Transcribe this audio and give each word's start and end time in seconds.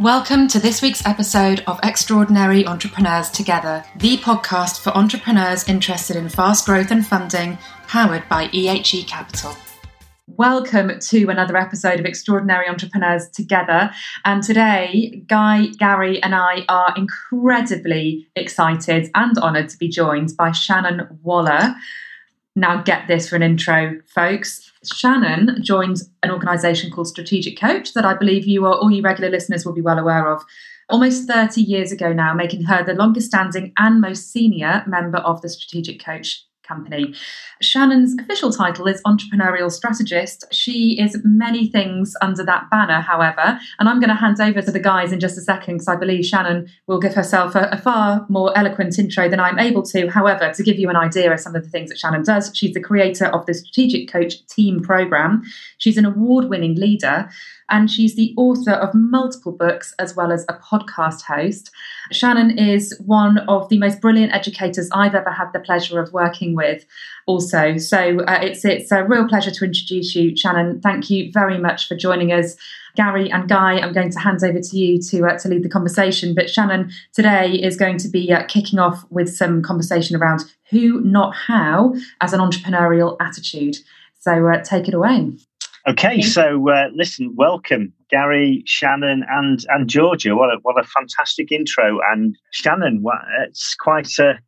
Welcome 0.00 0.48
to 0.48 0.58
this 0.58 0.80
week's 0.80 1.04
episode 1.04 1.62
of 1.66 1.78
Extraordinary 1.82 2.66
Entrepreneurs 2.66 3.28
Together, 3.28 3.84
the 3.96 4.16
podcast 4.16 4.80
for 4.80 4.96
entrepreneurs 4.96 5.68
interested 5.68 6.16
in 6.16 6.30
fast 6.30 6.64
growth 6.64 6.90
and 6.90 7.06
funding, 7.06 7.58
powered 7.86 8.26
by 8.26 8.46
EHE 8.48 9.06
Capital. 9.06 9.54
Welcome 10.26 10.98
to 11.00 11.28
another 11.28 11.54
episode 11.54 12.00
of 12.00 12.06
Extraordinary 12.06 12.66
Entrepreneurs 12.66 13.28
Together. 13.28 13.90
And 14.24 14.42
today, 14.42 15.22
Guy, 15.26 15.66
Gary, 15.78 16.22
and 16.22 16.34
I 16.34 16.64
are 16.70 16.94
incredibly 16.96 18.26
excited 18.36 19.10
and 19.14 19.36
honoured 19.36 19.68
to 19.68 19.76
be 19.76 19.90
joined 19.90 20.34
by 20.34 20.52
Shannon 20.52 21.18
Waller. 21.22 21.74
Now, 22.56 22.80
get 22.80 23.06
this 23.06 23.28
for 23.28 23.36
an 23.36 23.42
intro, 23.42 24.00
folks. 24.06 24.69
Shannon 24.84 25.62
joined 25.62 25.98
an 26.22 26.30
organisation 26.30 26.90
called 26.90 27.08
Strategic 27.08 27.58
Coach 27.58 27.92
that 27.92 28.04
I 28.04 28.14
believe 28.14 28.46
you 28.46 28.64
or 28.64 28.74
all 28.74 28.90
you 28.90 29.02
regular 29.02 29.30
listeners 29.30 29.66
will 29.66 29.74
be 29.74 29.82
well 29.82 29.98
aware 29.98 30.32
of. 30.32 30.42
Almost 30.88 31.28
30 31.28 31.60
years 31.60 31.92
ago 31.92 32.12
now, 32.12 32.34
making 32.34 32.64
her 32.64 32.82
the 32.82 32.94
longest 32.94 33.28
standing 33.28 33.72
and 33.78 34.00
most 34.00 34.32
senior 34.32 34.82
member 34.86 35.18
of 35.18 35.42
the 35.42 35.48
Strategic 35.48 36.02
Coach 36.02 36.44
company. 36.70 37.14
Shannon's 37.60 38.14
official 38.20 38.52
title 38.52 38.86
is 38.86 39.02
entrepreneurial 39.02 39.70
strategist. 39.70 40.44
She 40.52 40.98
is 41.00 41.18
many 41.24 41.68
things 41.68 42.14
under 42.22 42.44
that 42.44 42.70
banner, 42.70 43.00
however, 43.00 43.58
and 43.78 43.88
I'm 43.88 44.00
going 44.00 44.08
to 44.08 44.14
hand 44.14 44.40
over 44.40 44.62
to 44.62 44.70
the 44.70 44.78
guys 44.78 45.12
in 45.12 45.20
just 45.20 45.36
a 45.36 45.40
second 45.40 45.74
because 45.74 45.88
I 45.88 45.96
believe 45.96 46.24
Shannon 46.24 46.68
will 46.86 47.00
give 47.00 47.14
herself 47.14 47.54
a, 47.54 47.68
a, 47.72 47.78
far 47.78 48.26
more 48.28 48.56
eloquent 48.56 48.98
intro 48.98 49.28
than 49.28 49.40
I'm 49.40 49.58
able 49.58 49.82
to. 49.84 50.08
However, 50.08 50.52
to 50.52 50.62
give 50.62 50.78
you 50.78 50.88
an 50.88 50.96
idea 50.96 51.32
of 51.32 51.40
some 51.40 51.54
of 51.54 51.64
the 51.64 51.70
things 51.70 51.90
that 51.90 51.98
Shannon 51.98 52.22
does, 52.22 52.50
she's 52.54 52.74
the 52.74 52.80
creator 52.80 53.26
of 53.26 53.46
the 53.46 53.54
Strategic 53.54 54.10
Coach 54.10 54.46
Team 54.46 54.80
Program. 54.80 55.42
She's 55.78 55.96
an 55.96 56.04
award 56.04 56.48
winning 56.48 56.76
leader 56.76 57.28
and 57.70 57.90
she's 57.90 58.16
the 58.16 58.34
author 58.36 58.72
of 58.72 58.94
multiple 58.94 59.52
books 59.52 59.94
as 59.98 60.14
well 60.16 60.32
as 60.32 60.44
a 60.48 60.54
podcast 60.54 61.22
host. 61.22 61.70
Shannon 62.12 62.58
is 62.58 62.94
one 63.04 63.38
of 63.48 63.68
the 63.68 63.78
most 63.78 64.00
brilliant 64.00 64.34
educators 64.34 64.88
I've 64.92 65.14
ever 65.14 65.30
had 65.30 65.52
the 65.52 65.60
pleasure 65.60 66.00
of 66.00 66.12
working 66.12 66.54
with, 66.54 66.84
also. 67.26 67.76
So 67.76 68.20
uh, 68.20 68.40
it's 68.42 68.64
it's 68.64 68.90
a 68.90 69.04
real 69.04 69.28
pleasure 69.28 69.50
to 69.50 69.64
introduce 69.64 70.14
you, 70.14 70.36
Shannon. 70.36 70.80
Thank 70.80 71.10
you 71.10 71.30
very 71.32 71.58
much 71.58 71.88
for 71.88 71.96
joining 71.96 72.32
us. 72.32 72.56
Gary 72.96 73.30
and 73.30 73.48
Guy, 73.48 73.78
I'm 73.78 73.92
going 73.92 74.10
to 74.10 74.18
hand 74.18 74.42
over 74.42 74.60
to 74.60 74.76
you 74.76 75.00
to 75.02 75.26
uh, 75.26 75.38
to 75.38 75.48
lead 75.48 75.62
the 75.62 75.68
conversation. 75.68 76.34
But 76.34 76.50
Shannon 76.50 76.90
today 77.12 77.52
is 77.52 77.76
going 77.76 77.98
to 77.98 78.08
be 78.08 78.32
uh, 78.32 78.44
kicking 78.46 78.78
off 78.78 79.04
with 79.10 79.34
some 79.34 79.62
conversation 79.62 80.16
around 80.16 80.44
who, 80.70 81.00
not 81.00 81.34
how, 81.34 81.94
as 82.20 82.32
an 82.32 82.40
entrepreneurial 82.40 83.16
attitude. 83.20 83.76
So 84.18 84.48
uh, 84.48 84.62
take 84.62 84.88
it 84.88 84.94
away. 84.94 85.32
Okay, 85.88 86.20
so 86.20 86.68
uh, 86.68 86.88
listen, 86.94 87.34
welcome 87.36 87.94
Gary, 88.10 88.62
Shannon, 88.66 89.24
and 89.30 89.64
and 89.70 89.88
Georgia. 89.88 90.36
What 90.36 90.50
a 90.50 90.58
what 90.60 90.78
a 90.78 90.86
fantastic 90.86 91.50
intro! 91.50 92.00
And 92.12 92.36
Shannon, 92.50 93.02
it's 93.46 93.76
quite 93.76 94.18
a, 94.18 94.38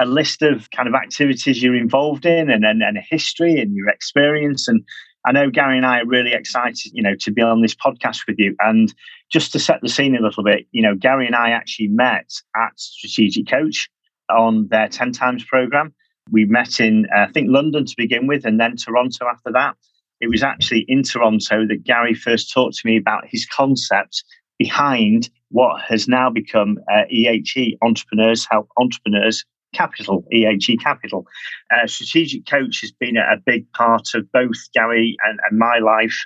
a 0.00 0.06
list 0.06 0.42
of 0.42 0.68
kind 0.72 0.88
of 0.88 0.94
activities 0.94 1.62
you're 1.62 1.76
involved 1.76 2.26
in, 2.26 2.50
and, 2.50 2.64
and 2.64 2.82
and 2.82 2.98
a 2.98 3.02
history 3.08 3.60
and 3.60 3.76
your 3.76 3.88
experience. 3.88 4.66
And 4.66 4.82
I 5.24 5.30
know 5.30 5.48
Gary 5.48 5.76
and 5.76 5.86
I 5.86 6.00
are 6.00 6.06
really 6.06 6.32
excited, 6.32 6.90
you 6.92 7.04
know, 7.04 7.14
to 7.20 7.30
be 7.30 7.40
on 7.40 7.62
this 7.62 7.74
podcast 7.74 8.26
with 8.26 8.40
you. 8.40 8.56
And 8.58 8.92
just 9.30 9.52
to 9.52 9.60
set 9.60 9.80
the 9.82 9.88
scene 9.88 10.16
a 10.16 10.20
little 10.20 10.42
bit, 10.42 10.66
you 10.72 10.82
know, 10.82 10.96
Gary 10.96 11.26
and 11.26 11.36
I 11.36 11.50
actually 11.50 11.88
met 11.88 12.32
at 12.56 12.80
Strategic 12.80 13.46
Coach 13.46 13.88
on 14.28 14.66
their 14.70 14.88
ten 14.88 15.12
times 15.12 15.44
program. 15.44 15.94
We 16.32 16.46
met 16.46 16.80
in 16.80 17.06
uh, 17.14 17.26
I 17.28 17.30
think 17.30 17.46
London 17.48 17.84
to 17.84 17.94
begin 17.96 18.26
with, 18.26 18.44
and 18.44 18.58
then 18.58 18.74
Toronto 18.74 19.26
after 19.30 19.52
that 19.52 19.76
it 20.20 20.28
was 20.28 20.42
actually 20.42 20.84
in 20.88 21.02
Toronto 21.02 21.66
that 21.66 21.84
Gary 21.84 22.14
first 22.14 22.52
talked 22.52 22.76
to 22.76 22.86
me 22.86 22.96
about 22.96 23.26
his 23.26 23.46
concept 23.46 24.22
behind 24.58 25.30
what 25.50 25.80
has 25.82 26.06
now 26.06 26.30
become 26.30 26.78
uh, 26.92 27.02
EHE, 27.10 27.76
Entrepreneurs 27.82 28.46
Help 28.50 28.68
Entrepreneurs 28.78 29.44
Capital, 29.74 30.24
EHE 30.32 30.78
Capital. 30.80 31.26
Uh, 31.70 31.86
strategic 31.86 32.46
Coach 32.46 32.80
has 32.82 32.92
been 32.92 33.16
a, 33.16 33.36
big 33.44 33.70
part 33.72 34.08
of 34.14 34.30
both 34.32 34.56
Gary 34.74 35.16
and, 35.24 35.40
and 35.48 35.58
my 35.58 35.78
life 35.78 36.16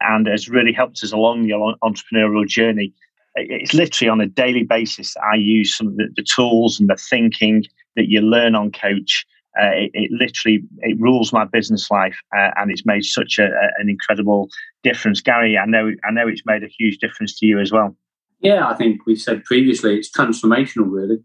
and 0.00 0.26
has 0.26 0.48
really 0.48 0.72
helped 0.72 1.02
us 1.02 1.12
along 1.12 1.42
the 1.42 1.52
entrepreneurial 1.84 2.46
journey. 2.46 2.92
It's 3.34 3.74
literally 3.74 4.08
on 4.08 4.20
a 4.20 4.26
daily 4.26 4.62
basis 4.62 5.14
that 5.14 5.22
I 5.22 5.36
use 5.36 5.76
some 5.76 5.88
of 5.88 5.96
the, 5.96 6.08
the 6.16 6.24
tools 6.24 6.80
and 6.80 6.88
the 6.88 6.96
thinking 6.96 7.64
that 7.96 8.08
you 8.08 8.20
learn 8.20 8.54
on 8.54 8.72
Coach 8.72 9.26
uh, 9.60 9.70
it, 9.74 9.90
it, 9.94 10.10
literally 10.12 10.62
it 10.80 10.98
rules 11.00 11.32
my 11.32 11.44
business 11.44 11.90
life, 11.90 12.16
uh, 12.36 12.50
and 12.56 12.70
it's 12.70 12.86
made 12.86 13.04
such 13.04 13.38
a, 13.38 13.44
a, 13.44 13.68
an 13.78 13.88
incredible 13.88 14.48
difference. 14.82 15.20
Gary, 15.20 15.58
I 15.58 15.66
know 15.66 15.92
I 16.04 16.10
know 16.10 16.26
it's 16.26 16.46
made 16.46 16.62
a 16.62 16.68
huge 16.68 16.98
difference 16.98 17.38
to 17.40 17.46
you 17.46 17.60
as 17.60 17.70
well. 17.70 17.96
Yeah, 18.40 18.66
I 18.66 18.74
think 18.74 19.06
we 19.06 19.14
said 19.14 19.44
previously 19.44 19.96
it's 19.96 20.10
transformational. 20.10 20.90
Really, 20.90 21.18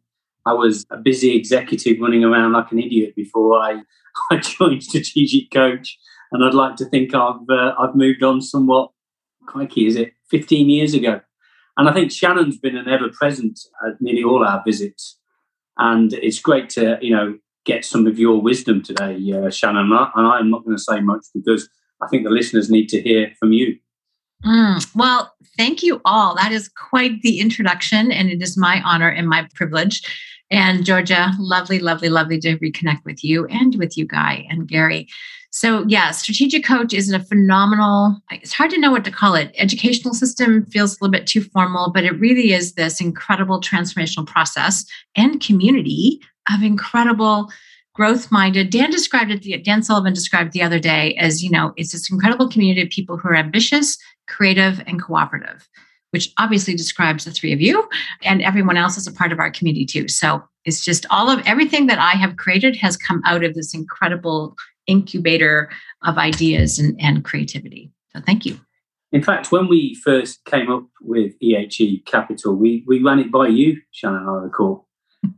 I 0.46 0.54
was 0.54 0.86
a 0.92 0.98
busy 0.98 1.36
executive 1.36 2.00
running 2.02 2.24
around 2.24 2.52
like 2.54 2.72
an 2.72 2.80
idiot 2.80 3.16
before 3.16 3.60
I, 3.60 3.82
I 4.32 4.38
joined 4.38 4.84
Strategic 4.84 5.50
Coach, 5.52 5.98
and 6.32 6.44
I'd 6.44 6.54
like 6.54 6.76
to 6.78 6.86
think 6.86 7.16
I've 7.16 7.50
uh, 7.50 7.74
I've 7.80 7.96
moved 7.96 8.24
on 8.24 8.42
somewhat. 8.42 8.92
Crikey, 9.46 9.88
is 9.88 9.96
it 9.96 10.12
15 10.30 10.70
years 10.70 10.94
ago? 10.94 11.22
And 11.78 11.88
I 11.88 11.94
think 11.94 12.12
Shannon's 12.12 12.58
been 12.58 12.76
an 12.76 12.90
ever 12.90 13.10
present 13.10 13.58
at 13.88 14.02
nearly 14.02 14.24
all 14.24 14.46
our 14.46 14.62
visits, 14.66 15.18
and 15.78 16.12
it's 16.12 16.40
great 16.40 16.70
to 16.72 16.98
you 17.02 17.16
know 17.16 17.38
get 17.68 17.86
some 17.86 18.08
of 18.08 18.18
your 18.18 18.42
wisdom 18.42 18.82
today, 18.82 19.20
uh, 19.34 19.52
Shannon. 19.52 19.92
And 19.92 20.28
I'm 20.28 20.50
not 20.50 20.64
going 20.64 20.76
to 20.76 20.82
say 20.82 21.02
much 21.02 21.26
because 21.36 21.70
I 22.02 22.08
think 22.08 22.24
the 22.24 22.32
listeners 22.32 22.72
need 22.72 22.88
to 22.90 23.02
hear 23.02 23.32
from 23.40 23.52
you. 23.52 23.78
Mm, 24.46 24.96
well, 24.96 25.34
thank 25.58 25.84
you 25.84 26.02
all. 26.06 26.36
That 26.36 26.52
is 26.52 26.70
quite 26.70 27.22
the 27.22 27.40
introduction, 27.40 28.12
and 28.12 28.30
it 28.30 28.42
is 28.42 28.58
my 28.58 28.82
honor 28.84 29.10
and 29.10 29.28
my 29.28 29.48
privilege. 29.54 30.02
And 30.50 30.86
Georgia, 30.86 31.32
lovely, 31.40 31.80
lovely, 31.80 32.10
lovely 32.10 32.40
to 32.40 32.58
reconnect 32.60 33.04
with 33.04 33.24
you 33.24 33.46
and 33.48 33.76
with 33.76 33.98
you, 33.98 34.06
Guy 34.06 34.46
and 34.50 34.68
Gary. 34.68 35.08
So, 35.50 35.86
yeah, 35.88 36.12
Strategic 36.12 36.64
Coach 36.64 36.94
is 36.94 37.12
a 37.12 37.20
phenomenal, 37.20 38.22
it's 38.32 38.54
hard 38.54 38.70
to 38.72 38.80
know 38.80 38.92
what 38.92 39.04
to 39.06 39.12
call 39.12 39.34
it. 39.34 39.52
Educational 39.58 40.14
system 40.14 40.66
feels 40.68 40.94
a 40.94 40.98
little 41.02 41.12
bit 41.12 41.26
too 41.26 41.42
formal, 41.42 41.92
but 41.92 42.04
it 42.04 42.20
really 42.20 42.54
is 42.54 42.74
this 42.74 43.02
incredible 43.02 43.60
transformational 43.60 44.28
process 44.28 44.86
and 45.16 45.42
community 45.42 46.22
of 46.54 46.64
incredible 46.64 47.52
growth 47.94 48.32
minded. 48.32 48.70
Dan 48.70 48.92
described 48.92 49.32
it, 49.32 49.64
Dan 49.64 49.82
Sullivan 49.82 50.14
described 50.14 50.54
the 50.54 50.62
other 50.62 50.80
day 50.80 51.16
as, 51.16 51.44
you 51.44 51.50
know, 51.50 51.74
it's 51.78 51.92
this 51.92 52.12
incredible 52.12 52.48
community 52.48 52.84
of 52.84 52.90
people 52.90 53.18
who 53.18 53.28
are 53.30 53.36
ambitious, 53.36 53.98
creative, 54.28 54.82
and 54.86 55.02
cooperative, 55.02 55.68
which 56.12 56.32
obviously 56.38 56.76
describes 56.76 57.26
the 57.26 57.32
three 57.32 57.54
of 57.54 57.60
you 57.60 57.90
and 58.22 58.44
everyone 58.44 58.78
else 58.78 58.98
is 58.98 59.08
a 59.08 59.12
part 59.12 59.32
of 59.32 59.40
our 59.40 59.50
community 59.50 59.86
too. 59.86 60.08
So 60.08 60.44
it's 60.64 60.86
just 60.86 61.06
all 61.10 61.30
of 61.30 61.42
everything 61.48 61.88
that 61.88 61.98
I 61.98 62.12
have 62.12 62.38
created 62.38 62.76
has 62.76 62.98
come 62.98 63.22
out 63.26 63.44
of 63.44 63.56
this 63.56 63.74
incredible 63.74 64.56
incubator 64.86 65.70
of 66.06 66.18
ideas 66.18 66.78
and, 66.78 66.96
and 67.02 67.26
creativity. 67.26 67.92
So 68.16 68.22
thank 68.22 68.46
you. 68.46 68.60
In 69.12 69.24
fact, 69.24 69.52
when 69.52 69.68
we 69.68 69.96
first 69.96 70.44
came 70.46 70.70
up 70.70 70.84
with 71.02 71.34
EHE 71.42 72.06
Capital, 72.06 72.54
we, 72.54 72.84
we 72.86 73.02
ran 73.02 73.20
it 73.20 73.32
by 73.32 73.48
you, 73.48 73.82
Shannon, 73.92 74.28
I 74.28 74.34
recall 74.44 74.87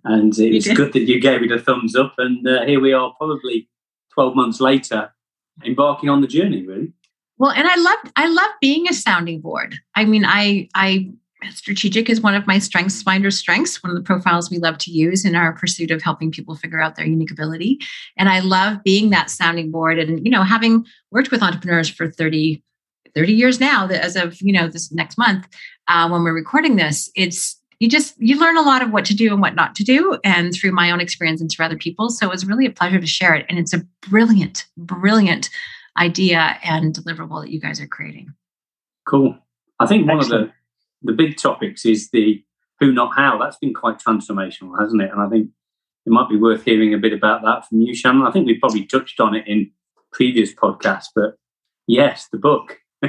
and 0.04 0.38
it 0.38 0.54
was 0.54 0.68
good 0.68 0.94
that 0.94 1.08
you 1.08 1.20
gave 1.20 1.44
it 1.44 1.52
a 1.52 1.60
thumbs 1.60 1.96
up. 1.96 2.14
And 2.18 2.48
uh, 2.48 2.66
here 2.66 2.80
we 2.80 2.94
are, 2.94 3.14
probably 3.18 3.70
twelve 4.14 4.36
months 4.36 4.60
later, 4.60 5.12
embarking 5.66 6.10
on 6.10 6.22
the 6.22 6.28
journey. 6.28 6.66
Really. 6.66 6.94
Well, 7.38 7.52
and 7.52 7.68
I 7.68 7.76
love 7.76 8.14
I 8.16 8.28
love 8.28 8.52
being 8.62 8.88
a 8.88 8.94
sounding 8.94 9.42
board. 9.42 9.76
I 9.96 10.06
mean, 10.06 10.26
I 10.26 10.70
I 10.76 11.12
strategic 11.52 12.10
is 12.10 12.22
one 12.22 12.36
of 12.36 12.46
my 12.46 12.60
strengths 12.60 13.02
finder 13.02 13.32
strengths 13.32 13.82
one 13.82 13.90
of 13.90 13.96
the 13.96 14.04
profiles 14.04 14.50
we 14.50 14.58
love 14.58 14.78
to 14.78 14.92
use 14.92 15.24
in 15.24 15.36
our 15.36 15.54
pursuit 15.54 15.90
of 15.90 16.02
helping 16.02 16.32
people 16.32 16.56
figure 16.56 16.82
out 16.82 16.96
their 16.96 17.06
unique 17.06 17.32
ability 17.32 17.80
and 18.18 18.28
i 18.28 18.40
love 18.40 18.78
being 18.84 19.10
that 19.10 19.30
sounding 19.30 19.72
board 19.72 19.98
and 19.98 20.24
you 20.26 20.30
know 20.30 20.44
having 20.44 20.86
worked 21.12 21.32
with 21.32 21.42
entrepreneurs 21.42 21.90
for 21.90 22.10
30 22.10 22.62
30 23.16 23.34
years 23.34 23.60
now 23.60 23.88
as 23.88 24.16
of 24.16 24.40
you 24.42 24.52
know 24.52 24.68
this 24.68 24.92
next 24.92 25.18
month 25.18 25.48
uh, 25.88 26.10
when 26.10 26.24
we're 26.24 26.34
recording 26.34 26.76
this 26.76 27.10
it's 27.16 27.59
you 27.80 27.88
just 27.88 28.16
you 28.20 28.38
learn 28.38 28.58
a 28.58 28.62
lot 28.62 28.82
of 28.82 28.92
what 28.92 29.06
to 29.06 29.16
do 29.16 29.32
and 29.32 29.42
what 29.42 29.56
not 29.56 29.74
to 29.76 29.84
do 29.84 30.20
and 30.24 30.54
through 30.54 30.72
my 30.72 30.92
own 30.92 31.00
experience 31.00 31.40
and 31.42 31.50
through 31.50 31.66
other 31.66 31.78
people. 31.78 32.10
So 32.10 32.28
it 32.28 32.32
was 32.32 32.46
really 32.46 32.66
a 32.66 32.72
pleasure 32.72 33.00
to 33.00 33.08
share 33.08 33.34
it 33.34 33.46
and 33.50 33.58
it's 33.58 33.74
a 33.74 33.86
brilliant 34.10 34.68
brilliant 34.78 35.50
idea 35.98 36.58
and 36.64 36.94
deliverable 36.94 37.42
that 37.42 37.52
you 37.52 37.60
guys 37.60 37.80
are 37.80 37.88
creating. 37.88 38.34
Cool. 39.08 39.38
I 39.80 39.88
think 39.88 40.08
one 40.08 40.20
Excellent. 40.20 40.44
of 40.44 40.50
the 41.04 41.12
the 41.12 41.14
big 41.14 41.38
topics 41.38 41.86
is 41.86 42.10
the 42.12 42.44
who 42.80 42.92
not 42.92 43.16
how. 43.16 43.38
That's 43.38 43.58
been 43.58 43.74
quite 43.74 43.98
transformational 44.00 44.78
hasn't 44.80 45.02
it? 45.02 45.12
And 45.12 45.22
i 45.22 45.30
think 45.30 45.50
it 46.06 46.12
might 46.12 46.30
be 46.30 46.38
worth 46.38 46.64
hearing 46.64 46.94
a 46.94 46.98
bit 46.98 47.14
about 47.14 47.44
that 47.44 47.68
from 47.68 47.82
you 47.82 47.96
shannon. 47.96 48.28
I 48.28 48.32
think 48.32 48.46
we 48.46 48.60
probably 48.60 48.86
touched 48.86 49.22
on 49.22 49.36
it 49.36 49.48
in 49.48 49.72
previous 50.12 50.54
podcasts 50.54 51.08
but 51.16 51.36
yes 51.88 52.28
the 52.32 52.38
book. 52.38 52.78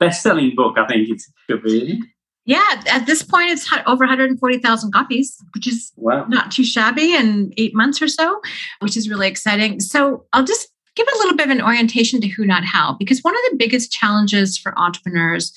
Best-selling 0.00 0.54
book 0.56 0.78
i 0.78 0.86
think 0.86 1.10
it's 1.10 1.30
should 1.48 1.62
be 1.62 2.02
yeah, 2.44 2.82
at 2.88 3.06
this 3.06 3.22
point, 3.22 3.50
it's 3.50 3.70
over 3.86 4.04
140,000 4.04 4.92
copies, 4.92 5.36
which 5.54 5.68
is 5.68 5.92
wow. 5.96 6.24
not 6.28 6.50
too 6.50 6.64
shabby 6.64 7.14
in 7.14 7.52
eight 7.56 7.74
months 7.74 8.02
or 8.02 8.08
so, 8.08 8.40
which 8.80 8.96
is 8.96 9.08
really 9.08 9.28
exciting. 9.28 9.78
So 9.78 10.26
I'll 10.32 10.44
just 10.44 10.68
give 10.96 11.06
a 11.06 11.18
little 11.18 11.36
bit 11.36 11.46
of 11.46 11.52
an 11.52 11.62
orientation 11.62 12.20
to 12.20 12.28
who, 12.28 12.44
not 12.44 12.64
how, 12.64 12.96
because 12.98 13.20
one 13.20 13.34
of 13.34 13.40
the 13.50 13.56
biggest 13.56 13.92
challenges 13.92 14.58
for 14.58 14.76
entrepreneurs 14.76 15.52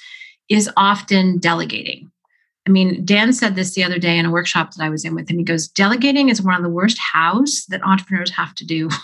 is 0.48 0.70
often 0.78 1.40
delegating. 1.40 2.12
I 2.68 2.72
mean, 2.72 3.04
Dan 3.04 3.34
said 3.34 3.56
this 3.56 3.74
the 3.74 3.84
other 3.84 4.00
day 4.00 4.18
in 4.18 4.26
a 4.26 4.32
workshop 4.32 4.74
that 4.74 4.84
I 4.84 4.90
was 4.90 5.06
in 5.06 5.16
with 5.16 5.30
him. 5.30 5.38
He 5.38 5.44
goes, 5.44 5.68
delegating 5.68 6.30
is 6.30 6.42
one 6.42 6.56
of 6.56 6.64
the 6.64 6.70
worst 6.70 6.98
hows 7.00 7.66
that 7.70 7.84
entrepreneurs 7.84 8.32
have 8.32 8.54
to 8.56 8.66
do. 8.66 8.90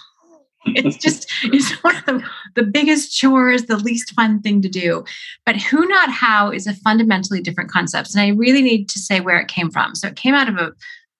it's 0.66 0.98
just 0.98 1.31
it's 1.46 1.72
one 1.84 1.96
of 1.96 2.06
the, 2.06 2.24
the 2.56 2.63
biggest 2.63 3.18
chores, 3.18 3.63
the 3.63 3.78
least 3.78 4.13
fun 4.13 4.42
thing 4.42 4.62
to 4.62 4.69
do. 4.69 5.04
But 5.46 5.56
who 5.58 5.86
not 5.88 6.12
how 6.12 6.52
is 6.52 6.68
a 6.68 6.75
fundamentally 6.75 7.42
different 7.42 7.72
concept. 7.72 8.13
And 8.13 8.22
I 8.22 8.30
really 8.30 8.62
need 8.62 8.88
to 8.90 9.00
say 9.00 9.22
where 9.22 9.40
it 9.40 9.48
came 9.48 9.72
from. 9.72 9.96
So 9.96 10.08
it 10.08 10.16
came 10.16 10.36
out 10.36 10.50
of 10.50 10.58
a 10.58 10.72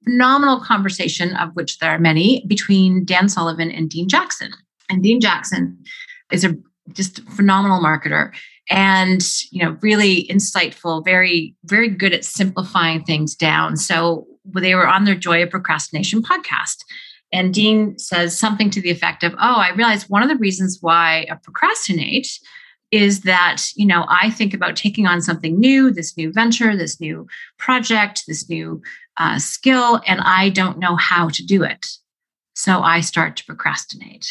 phenomenal 0.04 0.60
conversation, 0.60 1.36
of 1.38 1.50
which 1.56 1.80
there 1.80 1.92
are 1.92 2.00
many, 2.00 2.44
between 2.48 3.04
Dan 3.06 3.30
Sullivan 3.30 3.72
and 3.72 3.90
Dean 3.90 4.08
Jackson. 4.08 4.52
And 4.90 5.02
Dean 5.02 5.20
Jackson 5.20 5.78
is 6.32 6.44
a 6.44 6.56
just 6.94 7.22
phenomenal 7.30 7.82
marketer 7.82 8.32
and 8.70 9.22
you 9.52 9.64
know 9.64 9.78
really 9.82 10.28
insightful 10.28 11.04
very 11.04 11.56
very 11.66 11.88
good 11.88 12.14
at 12.14 12.26
simplifying 12.26 13.04
things 13.04 13.36
down 13.36 13.78
so 13.78 14.26
they 14.56 14.76
were 14.76 14.88
on 14.88 15.06
their 15.06 15.16
joy 15.16 15.42
of 15.44 15.50
procrastination 15.50 16.22
podcast 16.22 16.78
and 17.32 17.54
dean 17.54 17.98
says 17.98 18.38
something 18.38 18.70
to 18.70 18.82
the 18.82 18.92
effect 18.92 19.24
of 19.24 19.34
oh 19.34 19.56
i 19.58 19.72
realized 19.72 20.10
one 20.10 20.24
of 20.24 20.30
the 20.30 20.38
reasons 20.38 20.80
why 20.82 21.26
i 21.32 21.36
procrastinate 21.36 22.28
is 22.92 23.22
that 23.22 23.64
you 23.76 23.86
know 23.86 24.06
i 24.10 24.30
think 24.30 24.54
about 24.54 24.76
taking 24.76 25.08
on 25.08 25.22
something 25.22 25.60
new 25.60 25.92
this 25.92 26.18
new 26.18 26.32
venture 26.32 26.76
this 26.76 27.00
new 27.00 27.28
project 27.58 28.24
this 28.28 28.50
new 28.50 28.82
uh, 29.18 29.38
skill 29.38 30.02
and 30.08 30.22
i 30.22 30.50
don't 30.50 30.80
know 30.80 30.96
how 30.96 31.30
to 31.30 31.46
do 31.46 31.64
it 31.64 31.88
so 32.56 32.82
i 32.82 33.00
start 33.00 33.36
to 33.36 33.46
procrastinate 33.46 34.28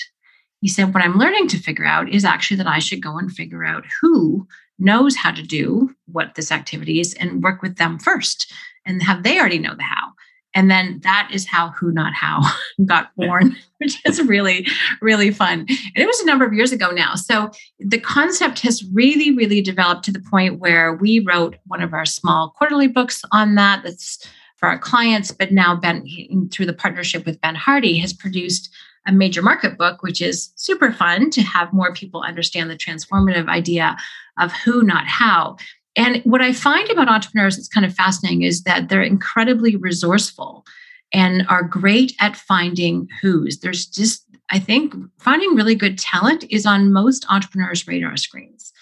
he 0.61 0.69
said, 0.69 0.93
What 0.93 1.03
I'm 1.03 1.17
learning 1.19 1.49
to 1.49 1.59
figure 1.59 1.87
out 1.87 2.09
is 2.09 2.25
actually 2.25 2.59
that 2.59 2.67
I 2.67 2.79
should 2.79 3.03
go 3.03 3.17
and 3.17 3.33
figure 3.33 3.65
out 3.65 3.85
who 4.01 4.47
knows 4.79 5.17
how 5.17 5.31
to 5.31 5.43
do 5.43 5.95
what 6.07 6.35
this 6.35 6.53
activity 6.53 7.01
is 7.01 7.15
and 7.15 7.43
work 7.43 7.63
with 7.63 7.77
them 7.77 7.99
first 7.99 8.53
and 8.87 9.03
have 9.03 9.23
they 9.23 9.39
already 9.39 9.59
know 9.59 9.75
the 9.75 9.83
how. 9.83 10.10
And 10.55 10.71
then 10.71 11.01
that 11.05 11.31
is 11.33 11.47
how 11.47 11.71
Who 11.71 11.93
Not 11.93 12.13
How 12.13 12.41
got 12.85 13.15
born, 13.17 13.57
which 13.79 14.01
is 14.05 14.21
really, 14.23 14.67
really 15.01 15.31
fun. 15.31 15.61
And 15.61 15.69
it 15.95 16.07
was 16.07 16.21
a 16.21 16.27
number 16.27 16.45
of 16.45 16.53
years 16.53 16.73
ago 16.73 16.91
now. 16.91 17.15
So 17.15 17.51
the 17.79 18.01
concept 18.01 18.61
has 18.61 18.85
really, 18.93 19.35
really 19.35 19.61
developed 19.61 20.05
to 20.05 20.13
the 20.13 20.21
point 20.21 20.59
where 20.59 20.95
we 20.95 21.21
wrote 21.21 21.57
one 21.67 21.83
of 21.83 21.93
our 21.93 22.05
small 22.05 22.53
quarterly 22.57 22.89
books 22.89 23.23
on 23.33 23.55
that. 23.55 23.83
That's 23.85 24.27
for 24.57 24.69
our 24.69 24.79
clients, 24.79 25.31
but 25.31 25.53
now 25.53 25.75
Ben, 25.75 26.05
through 26.53 26.67
the 26.67 26.75
partnership 26.75 27.25
with 27.25 27.41
Ben 27.41 27.55
Hardy, 27.55 27.97
has 27.99 28.13
produced 28.13 28.71
a 29.07 29.13
major 29.13 29.41
market 29.41 29.79
book, 29.79 30.03
which 30.03 30.21
is 30.21 30.53
super 30.57 30.93
fun 30.93 31.31
to 31.31 31.41
have 31.41 31.73
more 31.73 31.95
people 31.95 32.23
understand 32.23 32.69
the 32.69 32.77
transformative 32.77 33.49
idea 33.49 33.97
of 34.39 34.53
who, 34.53 34.83
not 34.83 35.07
how. 35.07 35.57
And 35.97 36.23
what 36.25 36.41
I 36.41 36.53
find 36.53 36.89
about 36.91 37.09
entrepreneurs 37.09 37.57
that's 37.57 37.69
kind 37.69 37.85
of 37.85 37.95
fascinating 37.95 38.43
is 38.43 38.63
that 38.63 38.89
they're 38.89 39.03
incredibly 39.03 39.77
resourceful 39.77 40.65
and 41.13 41.45
are 41.49 41.63
great 41.63 42.15
at 42.21 42.37
finding 42.37 43.09
who's. 43.21 43.59
There's 43.59 43.87
just, 43.87 44.25
I 44.51 44.59
think, 44.61 44.95
finding 45.19 45.55
really 45.57 45.75
good 45.75 45.99
talent 45.99 46.45
is 46.49 46.65
on 46.65 46.93
most 46.93 47.27
entrepreneurs' 47.29 47.87
radar 47.89 48.17
screens. 48.17 48.73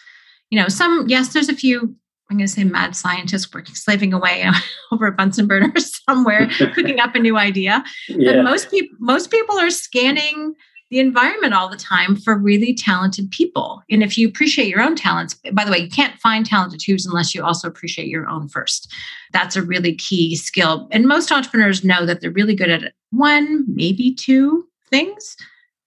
You 0.50 0.60
know, 0.60 0.68
some, 0.68 1.06
yes, 1.08 1.32
there's 1.32 1.48
a 1.48 1.54
few 1.54 1.96
I'm 2.30 2.36
going 2.36 2.46
to 2.46 2.52
say 2.52 2.64
mad 2.64 2.94
scientist 2.94 3.54
working, 3.54 3.74
slaving 3.74 4.12
away 4.12 4.44
over 4.92 5.06
a 5.06 5.12
Bunsen 5.12 5.46
burner 5.46 5.72
somewhere, 6.08 6.48
cooking 6.74 7.00
up 7.00 7.14
a 7.14 7.18
new 7.18 7.38
idea. 7.38 7.82
Yeah. 8.08 8.32
But 8.32 8.44
most 8.44 8.70
people, 8.70 8.96
most 9.00 9.30
people 9.30 9.58
are 9.58 9.70
scanning 9.70 10.54
the 10.90 10.98
environment 10.98 11.54
all 11.54 11.68
the 11.68 11.76
time 11.76 12.16
for 12.16 12.36
really 12.36 12.74
talented 12.74 13.30
people. 13.30 13.82
And 13.90 14.02
if 14.02 14.16
you 14.16 14.26
appreciate 14.26 14.68
your 14.68 14.80
own 14.80 14.96
talents, 14.96 15.34
by 15.52 15.64
the 15.64 15.70
way, 15.70 15.78
you 15.78 15.90
can't 15.90 16.18
find 16.18 16.46
talented 16.46 16.80
twos 16.80 17.04
unless 17.04 17.34
you 17.34 17.44
also 17.44 17.68
appreciate 17.68 18.08
your 18.08 18.28
own 18.28 18.48
first. 18.48 18.92
That's 19.32 19.56
a 19.56 19.62
really 19.62 19.94
key 19.94 20.34
skill. 20.36 20.88
And 20.90 21.06
most 21.06 21.30
entrepreneurs 21.30 21.84
know 21.84 22.06
that 22.06 22.20
they're 22.20 22.30
really 22.30 22.54
good 22.54 22.70
at 22.70 22.92
one, 23.10 23.64
maybe 23.68 24.14
two 24.14 24.66
things 24.90 25.36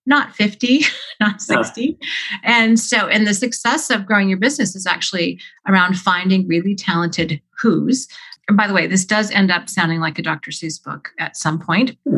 not 0.06 0.36
50, 0.36 0.82
not 1.20 1.42
60. 1.42 1.98
And 2.44 2.80
so, 2.80 3.08
and 3.08 3.28
the 3.28 3.34
success 3.34 3.90
of 3.90 4.06
growing 4.06 4.30
your 4.30 4.40
business 4.40 4.76
is 4.76 4.88
actually 4.88 5.40
around 5.68 5.98
finding 5.98 6.48
really 6.48 6.76
talented 6.76 7.42
who's. 7.60 8.08
And 8.48 8.58
by 8.58 8.68
the 8.68 8.74
way, 8.74 8.88
this 8.88 9.06
does 9.06 9.32
end 9.32 9.52
up 9.52 9.70
sounding 9.70 10.00
like 10.00 10.18
a 10.18 10.24
Dr. 10.24 10.52
Seuss 10.52 10.84
book 10.84 11.10
at 11.20 11.38
some 11.38 11.60
point. 11.60 11.96
Hmm. 12.08 12.18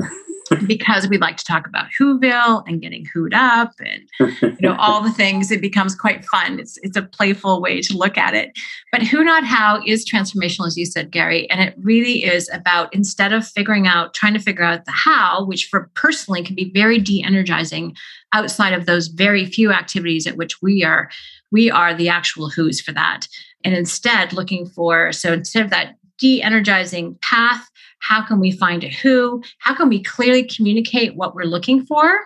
because 0.68 1.08
we 1.08 1.18
like 1.18 1.38
to 1.38 1.44
talk 1.44 1.68
about 1.68 1.88
Whoville 2.00 2.64
and 2.68 2.82
getting 2.82 3.06
Who'd 3.14 3.34
up 3.34 3.74
and 3.80 4.10
you 4.42 4.58
know 4.62 4.76
all 4.78 5.02
the 5.02 5.12
things. 5.12 5.52
It 5.52 5.62
becomes 5.62 5.96
quite 5.96 6.26
fun. 6.26 6.60
It's 6.60 6.78
it's 6.82 6.98
a 6.98 7.02
playful 7.02 7.62
way 7.62 7.82
to 7.82 7.98
look 7.98 8.18
at 8.18 8.34
it. 8.34 8.52
But 8.92 9.04
Who 9.04 9.24
Not 9.24 9.44
How 9.44 9.82
is 9.86 10.10
transformational, 10.10 10.68
as 10.68 10.78
you 10.78 10.86
said, 10.86 11.12
Gary, 11.12 11.50
and 11.50 11.62
it 11.62 11.76
really 11.82 12.24
is 12.24 12.50
about 12.54 12.94
instead 12.94 13.34
of 13.34 13.48
figuring 13.48 13.88
out, 13.88 14.14
trying 14.14 14.34
to 14.34 14.40
figure 14.40 14.64
out 14.64 14.86
the 14.86 14.92
how, 14.92 15.46
which 15.46 15.66
for 15.66 15.90
personally 15.96 16.44
can 16.44 16.56
be 16.56 16.72
very 16.74 17.00
de-energizing 17.00 17.96
outside 18.34 18.74
of 18.74 18.86
those 18.86 19.08
very 19.08 19.46
few 19.46 19.72
activities 19.72 20.28
at 20.28 20.38
which 20.38 20.62
we 20.62 20.84
are 20.84 21.10
we 21.52 21.70
are 21.70 21.94
the 21.94 22.10
actual 22.10 22.50
who's 22.50 22.82
for 22.82 22.92
that. 22.92 23.28
And 23.64 23.76
instead 23.76 24.34
looking 24.34 24.66
for 24.66 25.12
so 25.12 25.34
instead 25.34 25.64
of 25.64 25.70
that 25.70 25.96
de-energizing 26.18 27.18
path 27.22 27.70
how 28.04 28.22
can 28.22 28.42
we 28.42 28.52
find 28.52 28.84
a 28.84 28.90
who? 28.90 29.42
How 29.60 29.74
can 29.74 29.88
we 29.88 30.04
clearly 30.04 30.44
communicate 30.44 31.16
what 31.16 31.34
we're 31.34 31.46
looking 31.46 31.86
for? 31.86 32.20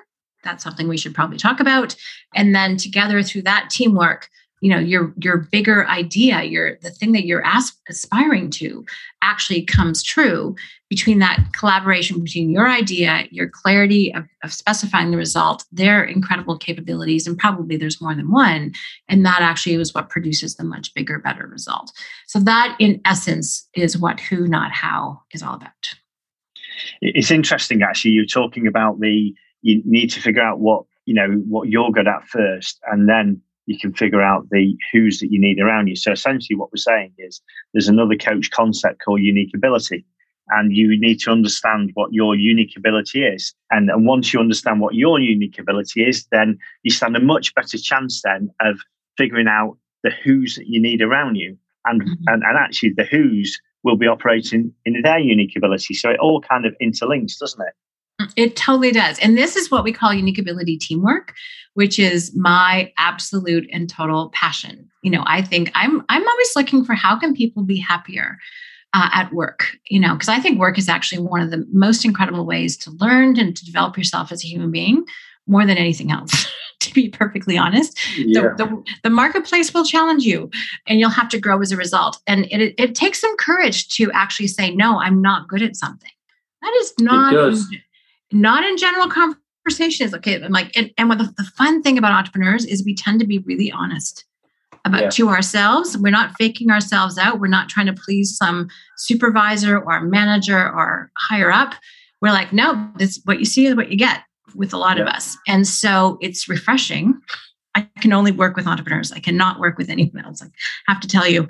That's 0.43 0.63
something 0.63 0.87
we 0.87 0.97
should 0.97 1.13
probably 1.13 1.37
talk 1.37 1.59
about. 1.59 1.95
And 2.33 2.55
then 2.55 2.77
together 2.77 3.21
through 3.21 3.43
that 3.43 3.69
teamwork, 3.69 4.27
you 4.61 4.69
know 4.69 4.79
your 4.79 5.13
your 5.17 5.37
bigger 5.37 5.87
idea 5.87 6.43
your 6.43 6.77
the 6.81 6.89
thing 6.89 7.11
that 7.11 7.25
you're 7.25 7.45
asp- 7.45 7.79
aspiring 7.89 8.49
to 8.49 8.85
actually 9.21 9.61
comes 9.63 10.01
true 10.01 10.55
between 10.89 11.19
that 11.19 11.43
collaboration 11.53 12.23
between 12.23 12.49
your 12.49 12.69
idea 12.69 13.25
your 13.29 13.49
clarity 13.49 14.13
of, 14.13 14.25
of 14.43 14.51
specifying 14.53 15.11
the 15.11 15.17
result 15.17 15.65
their 15.71 16.03
incredible 16.03 16.57
capabilities 16.57 17.27
and 17.27 17.37
probably 17.37 17.77
there's 17.77 18.01
more 18.01 18.15
than 18.15 18.31
one 18.31 18.73
and 19.07 19.25
that 19.25 19.41
actually 19.41 19.75
is 19.75 19.93
what 19.93 20.09
produces 20.09 20.55
the 20.55 20.63
much 20.63 20.93
bigger 20.93 21.19
better 21.19 21.47
result. 21.47 21.91
So 22.27 22.39
that 22.39 22.75
in 22.79 23.01
essence 23.05 23.67
is 23.73 23.97
what 23.97 24.19
who 24.19 24.47
not 24.47 24.71
how 24.71 25.21
is 25.31 25.41
all 25.41 25.55
about. 25.55 25.71
It's 27.01 27.31
interesting 27.31 27.81
actually 27.81 28.11
you're 28.11 28.25
talking 28.25 28.67
about 28.67 28.99
the 28.99 29.33
you 29.61 29.81
need 29.85 30.07
to 30.11 30.21
figure 30.21 30.41
out 30.41 30.59
what 30.59 30.83
you 31.05 31.13
know 31.13 31.41
what 31.47 31.69
you're 31.69 31.91
good 31.91 32.07
at 32.07 32.27
first 32.27 32.79
and 32.87 33.09
then 33.09 33.41
you 33.67 33.77
can 33.77 33.93
figure 33.93 34.21
out 34.21 34.47
the 34.49 34.75
who's 34.91 35.19
that 35.19 35.31
you 35.31 35.39
need 35.39 35.59
around 35.59 35.87
you. 35.87 35.95
So 35.95 36.11
essentially, 36.11 36.55
what 36.55 36.71
we're 36.71 36.77
saying 36.77 37.13
is 37.19 37.41
there's 37.73 37.89
another 37.89 38.15
coach 38.15 38.49
concept 38.49 39.03
called 39.03 39.21
unique 39.21 39.51
ability. 39.53 40.05
And 40.49 40.73
you 40.73 40.97
need 40.99 41.19
to 41.19 41.31
understand 41.31 41.91
what 41.95 42.13
your 42.13 42.33
unique 42.33 42.77
ability 42.77 43.25
is. 43.25 43.53
And, 43.69 43.89
and 43.89 44.05
once 44.07 44.33
you 44.33 44.39
understand 44.39 44.79
what 44.79 44.95
your 44.95 45.19
unique 45.19 45.59
ability 45.59 46.05
is, 46.05 46.25
then 46.31 46.57
you 46.83 46.91
stand 46.91 47.17
a 47.17 47.19
much 47.19 47.53
better 47.53 47.77
chance 47.77 48.21
then 48.23 48.49
of 48.61 48.79
figuring 49.17 49.49
out 49.49 49.77
the 50.03 50.11
who's 50.23 50.55
that 50.55 50.67
you 50.67 50.81
need 50.81 51.01
around 51.01 51.35
you. 51.35 51.57
And, 51.83 52.01
mm-hmm. 52.01 52.13
and, 52.27 52.43
and 52.43 52.57
actually, 52.57 52.93
the 52.95 53.03
who's 53.03 53.59
will 53.83 53.97
be 53.97 54.07
operating 54.07 54.73
in 54.85 55.01
their 55.01 55.19
unique 55.19 55.57
ability. 55.57 55.93
So 55.93 56.11
it 56.11 56.19
all 56.19 56.39
kind 56.39 56.65
of 56.65 56.73
interlinks, 56.81 57.37
doesn't 57.37 57.61
it? 57.61 57.73
It 58.35 58.55
totally 58.55 58.91
does. 58.91 59.19
And 59.19 59.37
this 59.37 59.55
is 59.55 59.71
what 59.71 59.83
we 59.83 59.91
call 59.91 60.13
unique 60.13 60.37
ability 60.37 60.77
teamwork, 60.77 61.33
which 61.73 61.99
is 61.99 62.35
my 62.35 62.91
absolute 62.97 63.69
and 63.71 63.89
total 63.89 64.29
passion. 64.29 64.89
You 65.03 65.11
know, 65.11 65.23
I 65.25 65.41
think 65.41 65.71
I'm 65.75 66.03
I'm 66.09 66.27
always 66.27 66.55
looking 66.55 66.83
for 66.83 66.93
how 66.93 67.17
can 67.17 67.33
people 67.33 67.63
be 67.63 67.79
happier 67.79 68.37
uh, 68.93 69.09
at 69.13 69.31
work, 69.33 69.77
you 69.89 69.99
know, 69.99 70.13
because 70.13 70.29
I 70.29 70.39
think 70.39 70.59
work 70.59 70.77
is 70.77 70.89
actually 70.89 71.21
one 71.21 71.41
of 71.41 71.51
the 71.51 71.65
most 71.71 72.05
incredible 72.05 72.45
ways 72.45 72.77
to 72.77 72.91
learn 72.91 73.37
and 73.39 73.55
to 73.55 73.65
develop 73.65 73.97
yourself 73.97 74.31
as 74.31 74.43
a 74.43 74.47
human 74.47 74.71
being 74.71 75.05
more 75.45 75.65
than 75.65 75.77
anything 75.77 76.11
else. 76.11 76.47
to 76.79 76.93
be 76.93 77.09
perfectly 77.09 77.57
honest, 77.57 77.97
yeah. 78.17 78.53
the, 78.55 78.65
the, 78.65 78.83
the, 79.03 79.09
marketplace 79.09 79.73
will 79.73 79.83
challenge 79.83 80.23
you 80.23 80.49
and 80.85 80.99
you'll 80.99 81.09
have 81.09 81.27
to 81.27 81.39
grow 81.39 81.59
as 81.59 81.71
a 81.71 81.77
result. 81.77 82.19
And 82.27 82.45
it, 82.51 82.75
it 82.77 82.93
takes 82.93 83.19
some 83.19 83.35
courage 83.37 83.87
to 83.95 84.11
actually 84.11 84.47
say, 84.47 84.75
no, 84.75 84.99
I'm 84.99 85.19
not 85.19 85.47
good 85.47 85.63
at 85.63 85.75
something. 85.75 86.11
That 86.61 86.73
is 86.81 86.93
not 86.99 87.33
not 88.31 88.63
in 88.63 88.77
general 88.77 89.09
conversations. 89.09 90.13
Okay, 90.13 90.41
I'm 90.41 90.51
like, 90.51 90.75
and, 90.75 90.91
and 90.97 91.09
what 91.09 91.17
the, 91.17 91.33
the, 91.37 91.43
fun 91.43 91.81
thing 91.81 91.97
about 91.97 92.11
entrepreneurs 92.11 92.65
is 92.65 92.83
we 92.83 92.95
tend 92.95 93.19
to 93.19 93.27
be 93.27 93.39
really 93.39 93.71
honest 93.71 94.25
about 94.85 95.01
yeah. 95.03 95.09
to 95.09 95.29
ourselves. 95.29 95.97
We're 95.97 96.11
not 96.11 96.33
faking 96.37 96.71
ourselves 96.71 97.17
out. 97.17 97.39
We're 97.39 97.47
not 97.47 97.69
trying 97.69 97.87
to 97.87 97.93
please 97.93 98.35
some 98.35 98.69
supervisor 98.97 99.79
or 99.79 100.01
manager 100.01 100.57
or 100.57 101.11
higher 101.17 101.51
up. 101.51 101.75
We're 102.21 102.31
like, 102.31 102.53
no, 102.53 102.89
this 102.97 103.21
what 103.25 103.39
you 103.39 103.45
see 103.45 103.67
is 103.67 103.75
what 103.75 103.91
you 103.91 103.97
get 103.97 104.23
with 104.55 104.73
a 104.73 104.77
lot 104.77 104.97
yeah. 104.97 105.03
of 105.03 105.09
us. 105.09 105.37
And 105.47 105.67
so 105.67 106.17
it's 106.21 106.49
refreshing. 106.49 107.19
I 107.75 107.87
can 107.99 108.13
only 108.13 108.31
work 108.31 108.55
with 108.55 108.65
entrepreneurs. 108.65 109.11
I 109.11 109.19
cannot 109.19 109.59
work 109.59 109.77
with 109.77 109.89
anyone 109.89 110.25
else. 110.25 110.41
I 110.41 110.47
have 110.91 111.01
to 111.01 111.07
tell 111.07 111.27
you, 111.27 111.47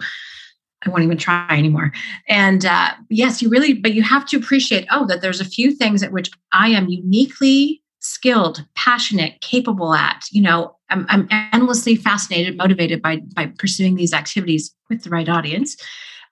I 0.86 0.89
won't 0.89 1.03
even 1.03 1.17
try 1.17 1.48
anymore. 1.51 1.91
And 2.29 2.65
uh, 2.65 2.91
yes, 3.10 3.41
you 3.41 3.50
really, 3.50 3.74
but 3.74 3.93
you 3.93 4.03
have 4.03 4.25
to 4.27 4.38
appreciate, 4.38 4.86
oh, 4.91 5.05
that 5.07 5.22
there's 5.22 5.41
a 5.41 5.46
few 5.46 5.72
things 5.72 6.03
at 6.03 6.12
which 6.12 6.29
I 6.51 6.69
am 6.69 6.88
uniquely 6.88 7.81
skilled, 8.00 8.63
passionate, 8.75 9.41
capable 9.41 9.93
at. 9.93 10.24
You 10.31 10.43
know, 10.43 10.75
I'm, 10.89 11.05
I'm 11.10 11.27
endlessly 11.51 11.96
fascinated, 11.96 12.57
motivated 12.57 13.01
by 13.01 13.17
by 13.36 13.48
pursuing 13.57 13.96
these 13.96 14.13
activities 14.13 14.74
with 14.89 15.03
the 15.03 15.10
right 15.10 15.27
audience. 15.27 15.77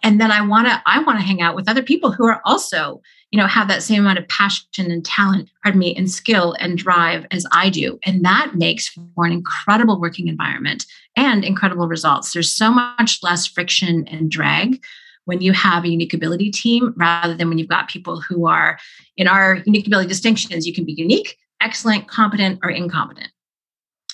and 0.04 0.22
then 0.22 0.32
i 0.32 0.42
want 0.42 0.68
to 0.68 0.82
i 0.86 1.00
want 1.00 1.20
to 1.20 1.26
hang 1.26 1.42
out 1.42 1.56
with 1.56 1.70
other 1.70 1.82
people 1.82 2.12
who 2.12 2.26
are 2.26 2.42
also 2.46 3.02
you 3.32 3.40
know 3.40 3.48
have 3.48 3.68
that 3.68 3.84
same 3.84 4.02
amount 4.02 4.20
of 4.20 4.28
passion 4.28 4.92
and 4.92 5.04
talent 5.04 5.50
pardon 5.64 5.80
me 5.80 5.96
and 5.96 6.10
skill 6.10 6.56
and 6.60 6.78
drive 6.78 7.26
as 7.32 7.46
i 7.52 7.70
do. 7.70 8.00
And 8.06 8.24
that 8.24 8.56
makes 8.56 8.88
for 8.88 9.26
an 9.26 9.32
incredible 9.32 10.00
working 10.00 10.28
environment 10.28 10.86
and 11.16 11.44
incredible 11.44 11.88
results. 11.88 12.34
There's 12.34 12.54
so 12.54 12.72
much 12.72 13.20
less 13.24 13.46
friction 13.46 14.08
and 14.08 14.30
drag 14.30 14.84
when 15.26 15.42
you 15.42 15.54
have 15.54 15.84
a 15.84 15.90
unique 15.90 16.14
ability 16.14 16.52
team 16.52 16.94
rather 16.96 17.34
than 17.34 17.50
when 17.50 17.58
you've 17.58 17.68
got 17.68 17.90
people 17.90 18.22
who 18.22 18.48
are 18.48 18.78
in 19.18 19.28
our 19.28 19.56
unique 19.66 19.88
ability 19.88 20.08
distinctions 20.08 20.66
you 20.66 20.74
can 20.74 20.86
be 20.86 20.94
unique 20.94 21.38
excellent 21.62 22.08
competent 22.08 22.60
or 22.64 22.70
incompetent. 22.70 23.30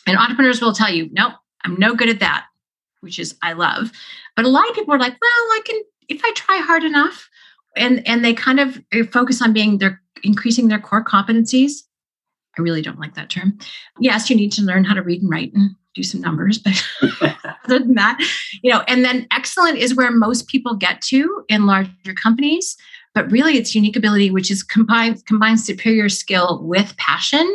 And 0.07 0.17
entrepreneurs 0.17 0.61
will 0.61 0.73
tell 0.73 0.91
you 0.91 1.09
nope 1.11 1.33
i'm 1.63 1.75
no 1.75 1.95
good 1.95 2.09
at 2.09 2.19
that 2.21 2.45
which 3.01 3.19
is 3.19 3.35
i 3.43 3.53
love. 3.53 3.91
But 4.35 4.45
a 4.45 4.49
lot 4.49 4.69
of 4.69 4.75
people 4.75 4.93
are 4.93 4.99
like 4.99 5.13
well 5.13 5.47
i 5.51 5.61
can 5.65 5.81
if 6.07 6.21
i 6.23 6.31
try 6.33 6.57
hard 6.57 6.83
enough 6.83 7.29
and 7.75 8.05
and 8.07 8.23
they 8.23 8.33
kind 8.33 8.59
of 8.59 8.81
uh, 8.93 9.03
focus 9.11 9.41
on 9.41 9.53
being 9.53 9.77
they're 9.77 10.01
increasing 10.23 10.67
their 10.67 10.79
core 10.79 11.03
competencies. 11.03 11.83
I 12.57 12.61
really 12.61 12.81
don't 12.81 12.99
like 12.99 13.15
that 13.15 13.29
term. 13.29 13.57
Yes 13.99 14.29
you 14.29 14.35
need 14.35 14.51
to 14.53 14.61
learn 14.61 14.83
how 14.83 14.93
to 14.93 15.01
read 15.01 15.21
and 15.21 15.31
write 15.31 15.53
and 15.53 15.71
do 15.93 16.03
some 16.03 16.21
numbers 16.21 16.57
but 16.57 16.81
other 17.65 17.79
than 17.79 17.95
that 17.95 18.17
you 18.63 18.71
know 18.71 18.81
and 18.87 19.03
then 19.03 19.27
excellent 19.29 19.77
is 19.77 19.93
where 19.93 20.09
most 20.09 20.47
people 20.47 20.73
get 20.73 21.01
to 21.01 21.43
in 21.49 21.65
larger 21.65 22.13
companies 22.15 22.77
but 23.13 23.29
really 23.29 23.57
it's 23.57 23.75
unique 23.75 23.97
ability 23.97 24.31
which 24.31 24.49
is 24.49 24.63
combined 24.63 25.25
combines 25.25 25.65
superior 25.65 26.09
skill 26.09 26.61
with 26.63 26.95
passion. 26.97 27.47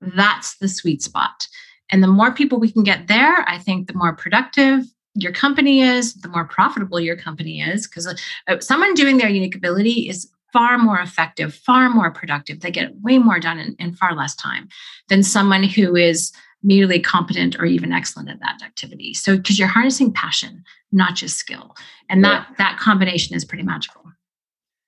That's 0.00 0.56
the 0.58 0.68
sweet 0.68 1.02
spot. 1.02 1.46
And 1.92 2.02
the 2.02 2.08
more 2.08 2.32
people 2.32 2.58
we 2.58 2.72
can 2.72 2.82
get 2.82 3.06
there 3.06 3.48
i 3.48 3.58
think 3.58 3.86
the 3.86 3.94
more 3.94 4.14
productive 4.14 4.84
your 5.14 5.32
company 5.32 5.82
is, 5.82 6.14
the 6.14 6.28
more 6.28 6.44
profitable 6.44 7.00
your 7.00 7.16
company 7.16 7.60
is. 7.60 7.86
Because 7.86 8.06
uh, 8.48 8.60
someone 8.60 8.94
doing 8.94 9.18
their 9.18 9.28
unique 9.28 9.56
ability 9.56 10.08
is 10.08 10.30
far 10.52 10.78
more 10.78 11.00
effective, 11.00 11.54
far 11.54 11.88
more 11.88 12.10
productive. 12.10 12.60
They 12.60 12.70
get 12.70 13.00
way 13.00 13.18
more 13.18 13.40
done 13.40 13.58
in, 13.58 13.74
in 13.78 13.94
far 13.94 14.14
less 14.14 14.34
time 14.34 14.68
than 15.08 15.22
someone 15.22 15.64
who 15.64 15.96
is 15.96 16.32
merely 16.62 17.00
competent 17.00 17.58
or 17.58 17.64
even 17.64 17.92
excellent 17.92 18.28
at 18.28 18.40
that 18.40 18.62
activity. 18.62 19.14
So 19.14 19.36
because 19.36 19.58
you're 19.58 19.68
harnessing 19.68 20.12
passion, 20.12 20.62
not 20.92 21.16
just 21.16 21.36
skill. 21.36 21.74
And 22.08 22.24
that 22.24 22.46
yeah. 22.48 22.54
that 22.58 22.78
combination 22.78 23.34
is 23.34 23.44
pretty 23.44 23.64
magical. 23.64 24.02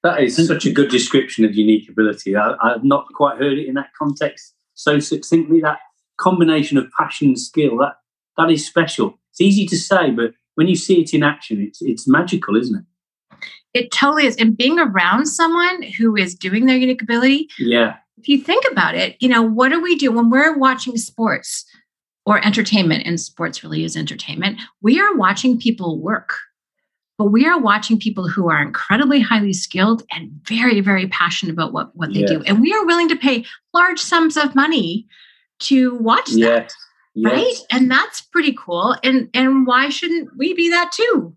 That 0.03 0.23
is 0.23 0.37
such 0.47 0.67
a 0.67 0.73
good 0.73 0.91
description 0.91 1.47
of 1.47 1.55
unique 1.55 1.89
ability. 1.89 2.37
I, 2.37 2.55
I've 2.63 2.85
not 2.85 3.07
quite 3.15 3.39
heard 3.39 3.59
it 3.59 3.67
in 3.67 3.75
that 3.75 3.89
context 3.99 4.55
so 4.75 5.01
succinctly. 5.01 5.61
That 5.61 5.79
combination 6.19 6.77
of 6.77 6.87
passion 6.99 7.29
and 7.29 7.41
skill, 7.41 7.79
that 7.79 7.95
that 8.37 8.51
is 8.51 8.67
special. 8.67 9.19
It's 9.35 9.41
easy 9.41 9.67
to 9.67 9.77
say, 9.77 10.11
but 10.11 10.33
when 10.55 10.69
you 10.69 10.77
see 10.77 11.01
it 11.01 11.13
in 11.13 11.23
action, 11.23 11.61
it's 11.61 11.83
it's 11.83 12.07
magical, 12.09 12.57
isn't 12.57 12.79
it? 12.79 12.85
It 13.75 13.91
totally 13.91 14.27
is. 14.27 14.37
And 14.37 14.57
being 14.57 14.79
around 14.79 15.27
someone 15.27 15.83
who 15.83 16.17
is 16.17 16.37
doing 16.37 16.67
their 16.67 16.77
unique 16.77 17.03
ability, 17.03 17.49
yeah. 17.59 17.97
If 18.17 18.29
you 18.29 18.39
think 18.39 18.65
about 18.71 18.95
it, 18.95 19.17
you 19.19 19.29
know, 19.29 19.43
what 19.43 19.71
do 19.71 19.83
we 19.83 19.97
do 19.97 20.13
when 20.13 20.31
we're 20.31 20.57
watching 20.57 20.97
sports 20.97 21.67
or 22.25 22.43
entertainment? 22.47 23.05
And 23.07 23.21
sports 23.21 23.65
really 23.65 23.83
is 23.85 23.97
entertainment. 23.97 24.61
We 24.81 25.01
are 25.01 25.17
watching 25.17 25.59
people 25.59 25.99
work, 25.99 26.39
but 27.19 27.27
we 27.27 27.45
are 27.45 27.59
watching 27.59 27.99
people 27.99 28.29
who 28.29 28.49
are 28.49 28.63
incredibly 28.63 29.21
highly 29.21 29.53
skilled 29.53 30.05
and 30.13 30.31
very, 30.47 30.81
very 30.81 31.09
passionate 31.09 31.53
about 31.53 31.73
what, 31.73 31.95
what 31.97 32.15
they 32.15 32.21
yes. 32.21 32.31
do. 32.31 32.43
And 32.45 32.61
we 32.61 32.73
are 32.73 32.87
willing 32.87 33.09
to 33.09 33.17
pay 33.17 33.45
large 33.75 33.99
sums 33.99 34.37
of 34.37 34.55
money 34.55 35.09
to 35.59 35.97
watch 35.97 36.31
that. 36.35 36.73
Yes. 37.15 37.33
Right 37.33 37.57
and 37.71 37.91
that's 37.91 38.21
pretty 38.21 38.55
cool. 38.59 38.97
And 39.03 39.31
and 39.35 39.67
why 39.67 39.89
shouldn't 39.89 40.37
we 40.37 40.55
be 40.55 40.71
that 40.71 40.93
too? 40.93 41.37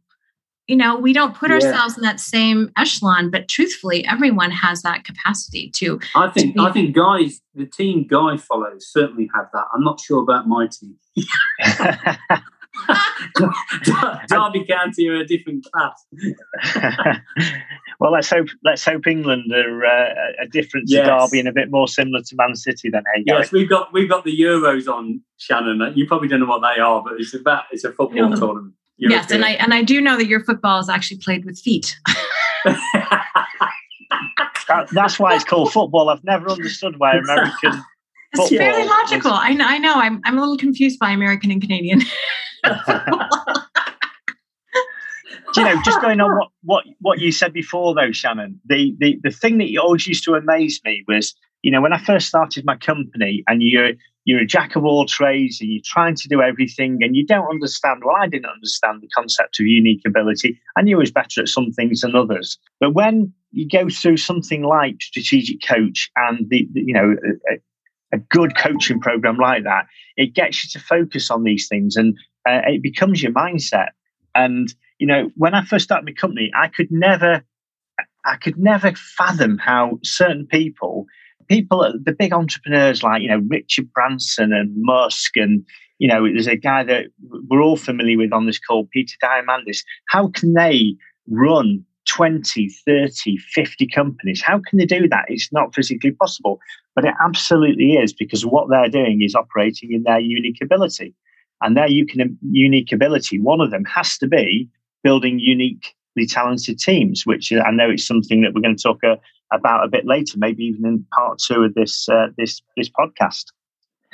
You 0.68 0.76
know 0.76 0.98
we 0.98 1.14
don't 1.14 1.34
put 1.34 1.50
yeah. 1.50 1.56
ourselves 1.56 1.98
in 1.98 2.04
that 2.04 2.20
same 2.20 2.74
echelon 2.76 3.32
but 3.32 3.48
truthfully 3.48 4.06
everyone 4.06 4.52
has 4.52 4.82
that 4.82 5.06
capacity 5.06 5.70
to 5.76 5.98
i 6.14 6.28
think 6.28 6.58
to 6.58 6.62
i 6.62 6.74
think 6.74 6.94
guys 6.94 7.40
the 7.56 7.66
team 7.66 8.06
guy 8.06 8.36
follows 8.36 8.86
certainly 8.86 9.30
have 9.34 9.46
that. 9.54 9.64
I'm 9.74 9.82
not 9.82 10.02
sure 10.02 10.22
about 10.22 10.46
my 10.46 10.68
team 10.68 10.98
Derby 14.28 14.66
County 14.66 15.08
are 15.10 15.16
a 15.16 15.26
different 15.26 15.66
class. 15.72 16.06
well, 18.00 18.12
let's 18.12 18.30
hope 18.30 18.48
let's 18.64 18.84
hope 18.84 19.08
England 19.08 19.52
are 19.54 19.86
uh, 19.86 20.14
a 20.42 20.48
different 20.48 20.88
yes. 20.90 21.06
to 21.06 21.12
Derby 21.12 21.40
and 21.40 21.48
a 21.48 21.54
bit 21.54 21.70
more 21.72 21.88
similar 21.88 22.22
to 22.22 22.36
Man 22.36 22.56
City 22.56 22.90
than 22.90 23.04
hey, 23.16 23.24
Yes, 23.26 23.52
we've 23.52 23.70
got 23.70 23.94
we've 23.94 24.10
got 24.10 24.24
the 24.24 24.38
Euros 24.38 24.88
on 24.88 25.22
Shannon. 25.38 25.94
You 25.96 26.08
probably 26.08 26.28
don't 26.28 26.40
know 26.40 26.46
what 26.46 26.62
they 26.62 26.80
are, 26.82 27.04
but 27.04 27.14
it's 27.20 27.34
about 27.34 27.66
it's 27.72 27.84
a 27.84 27.92
football 27.92 28.30
yeah. 28.30 28.36
tournament. 28.36 28.74
European. 28.98 29.22
Yes, 29.22 29.32
and 29.32 29.46
I 29.46 29.52
and 29.52 29.74
I 29.74 29.84
do 29.84 30.02
know 30.02 30.18
that 30.18 30.28
your 30.28 30.44
football 30.44 30.80
is 30.80 30.90
actually 30.90 31.18
played 31.18 31.46
with 31.46 31.60
feet. 31.60 31.96
that, 34.68 34.88
that's 34.92 35.20
why 35.20 35.36
it's 35.36 35.44
called 35.44 35.72
football. 35.72 36.10
I've 36.10 36.24
never 36.24 36.50
understood 36.50 36.96
why 36.98 37.18
American. 37.18 37.84
It's 38.34 38.50
fairly 38.50 38.86
logical. 38.86 39.32
I 39.32 39.54
know. 39.54 39.66
I 39.66 39.78
know. 39.78 39.94
I'm 39.96 40.22
I'm 40.26 40.38
a 40.38 40.42
little 40.42 40.58
confused 40.58 41.00
by 41.00 41.12
American 41.12 41.52
and 41.52 41.62
Canadian. 41.62 42.02
you 45.56 45.64
know, 45.64 45.82
just 45.84 46.02
going 46.02 46.20
on 46.22 46.36
what, 46.36 46.50
what, 46.64 46.86
what 47.00 47.20
you 47.20 47.32
said 47.32 47.54
before, 47.54 47.94
though, 47.96 48.12
Shannon, 48.12 48.60
the, 48.66 48.96
the, 49.00 49.20
the 49.24 49.32
thing 49.32 49.58
that 49.58 49.76
always 49.78 50.08
used 50.08 50.24
to 50.26 50.36
amaze 50.36 50.80
me 50.86 51.04
was, 51.08 51.34
you 51.64 51.72
know, 51.72 51.82
when 51.82 51.94
I 51.94 51.98
first 51.98 52.28
started 52.28 52.66
my 52.66 52.76
company 52.78 53.44
and 53.48 53.64
you're, 53.64 53.92
you're 54.26 54.42
a 54.42 54.46
jack 54.46 54.76
of 54.76 54.86
all 54.86 55.06
trades 55.06 55.60
and 55.62 55.72
you're 55.72 55.82
trying 55.86 56.16
to 56.16 56.28
do 56.28 56.42
everything 56.42 57.00
and 57.02 57.16
you 57.16 57.26
don't 57.26 57.50
understand. 57.50 58.04
Well, 58.06 58.16
I 58.22 58.28
didn't 58.28 58.50
understand 58.50 59.02
the 59.02 59.08
concept 59.10 59.60
of 59.60 59.66
unique 59.66 60.02
ability. 60.06 60.60
I 60.78 60.82
knew 60.82 60.98
I 60.98 61.00
was 61.00 61.12
better 61.12 61.42
at 61.42 61.48
some 61.48 61.72
things 61.72 62.02
than 62.02 62.16
others. 62.16 62.58
But 62.80 62.94
when 62.94 63.34
you 63.52 63.68
go 63.68 63.90
through 63.90 64.18
something 64.18 64.64
like 64.64 65.02
strategic 65.02 65.66
coach 65.66 66.12
and 66.18 66.48
the, 66.50 66.68
the 66.74 66.82
you 66.82 66.94
know, 66.94 67.16
a, 68.14 68.18
good 68.18 68.58
coaching 68.58 69.00
program 69.00 69.38
like 69.38 69.64
that, 69.64 69.86
it 70.16 70.34
gets 70.34 70.64
you 70.64 70.70
to 70.72 70.86
focus 70.86 71.30
on 71.30 71.44
these 71.44 71.68
things 71.68 71.96
and 71.96 72.16
uh, 72.48 72.62
it 72.66 72.82
becomes 72.82 73.22
your 73.22 73.34
mindset. 73.34 73.90
And 74.36 74.74
you 75.00 75.08
know, 75.08 75.30
when 75.36 75.54
I 75.54 75.64
first 75.64 75.86
started 75.86 76.06
my 76.06 76.14
company, 76.14 76.52
I 76.56 76.68
could 76.68 76.88
never, 76.90 77.44
I 78.26 78.36
could 78.38 78.58
never 78.58 78.94
fathom 78.94 79.58
how 79.58 80.00
certain 80.04 80.48
people, 80.48 81.06
people, 81.48 81.94
the 82.04 82.14
big 82.14 82.34
entrepreneurs 82.34 83.04
like 83.04 83.22
you 83.22 83.30
know 83.30 83.42
Richard 83.48 83.92
Branson 83.94 84.54
and 84.54 84.72
Musk, 84.76 85.38
and 85.38 85.64
you 86.00 86.08
know, 86.08 86.24
there's 86.24 86.48
a 86.48 86.56
guy 86.56 86.84
that 86.84 87.06
we're 87.50 87.62
all 87.62 87.78
familiar 87.78 88.18
with 88.18 88.34
on 88.34 88.46
this 88.46 88.60
call, 88.60 88.88
Peter 88.92 89.16
Diamandis. 89.24 89.80
How 90.10 90.30
can 90.30 90.54
they 90.54 90.96
run 91.30 91.84
20, 92.08 92.70
30, 92.70 93.38
50 93.38 93.88
companies. 93.88 94.42
How 94.42 94.60
can 94.60 94.80
they 94.80 94.86
do 94.86 95.08
that? 95.10 95.26
It's 95.28 95.52
not 95.52 95.76
physically 95.76 96.12
possible, 96.12 96.60
but 96.96 97.06
it 97.06 97.14
absolutely 97.24 97.94
is 97.94 98.14
because 98.14 98.46
what 98.46 98.70
they're 98.70 98.90
doing 98.90 99.22
is 99.22 99.36
operating 99.36 99.92
in 99.92 100.04
their 100.04 100.20
unique 100.20 100.62
ability. 100.62 101.14
And 101.62 101.76
their 101.76 101.88
unique 101.88 102.92
ability, 102.92 103.40
one 103.40 103.62
of 103.62 103.72
them 103.72 103.84
has 103.86 104.18
to 104.20 104.28
be 104.28 104.70
building 105.04 105.40
uniquely 105.40 106.28
talented 106.28 106.80
teams, 106.80 107.26
which 107.26 107.52
I 107.52 107.72
know 107.72 107.90
it's 107.90 108.06
something 108.06 108.42
that 108.42 108.54
we're 108.54 108.62
going 108.62 108.78
to 108.78 108.84
talk 108.84 109.04
uh, 109.04 109.16
about 109.52 109.84
a 109.84 109.88
bit 109.88 110.06
later, 110.06 110.38
maybe 110.38 110.64
even 110.66 110.86
in 110.86 111.06
part 111.16 111.40
two 111.40 111.64
of 111.64 111.74
this 111.74 112.08
uh, 112.10 112.28
this 112.38 112.62
this 112.76 112.90
podcast. 112.90 113.46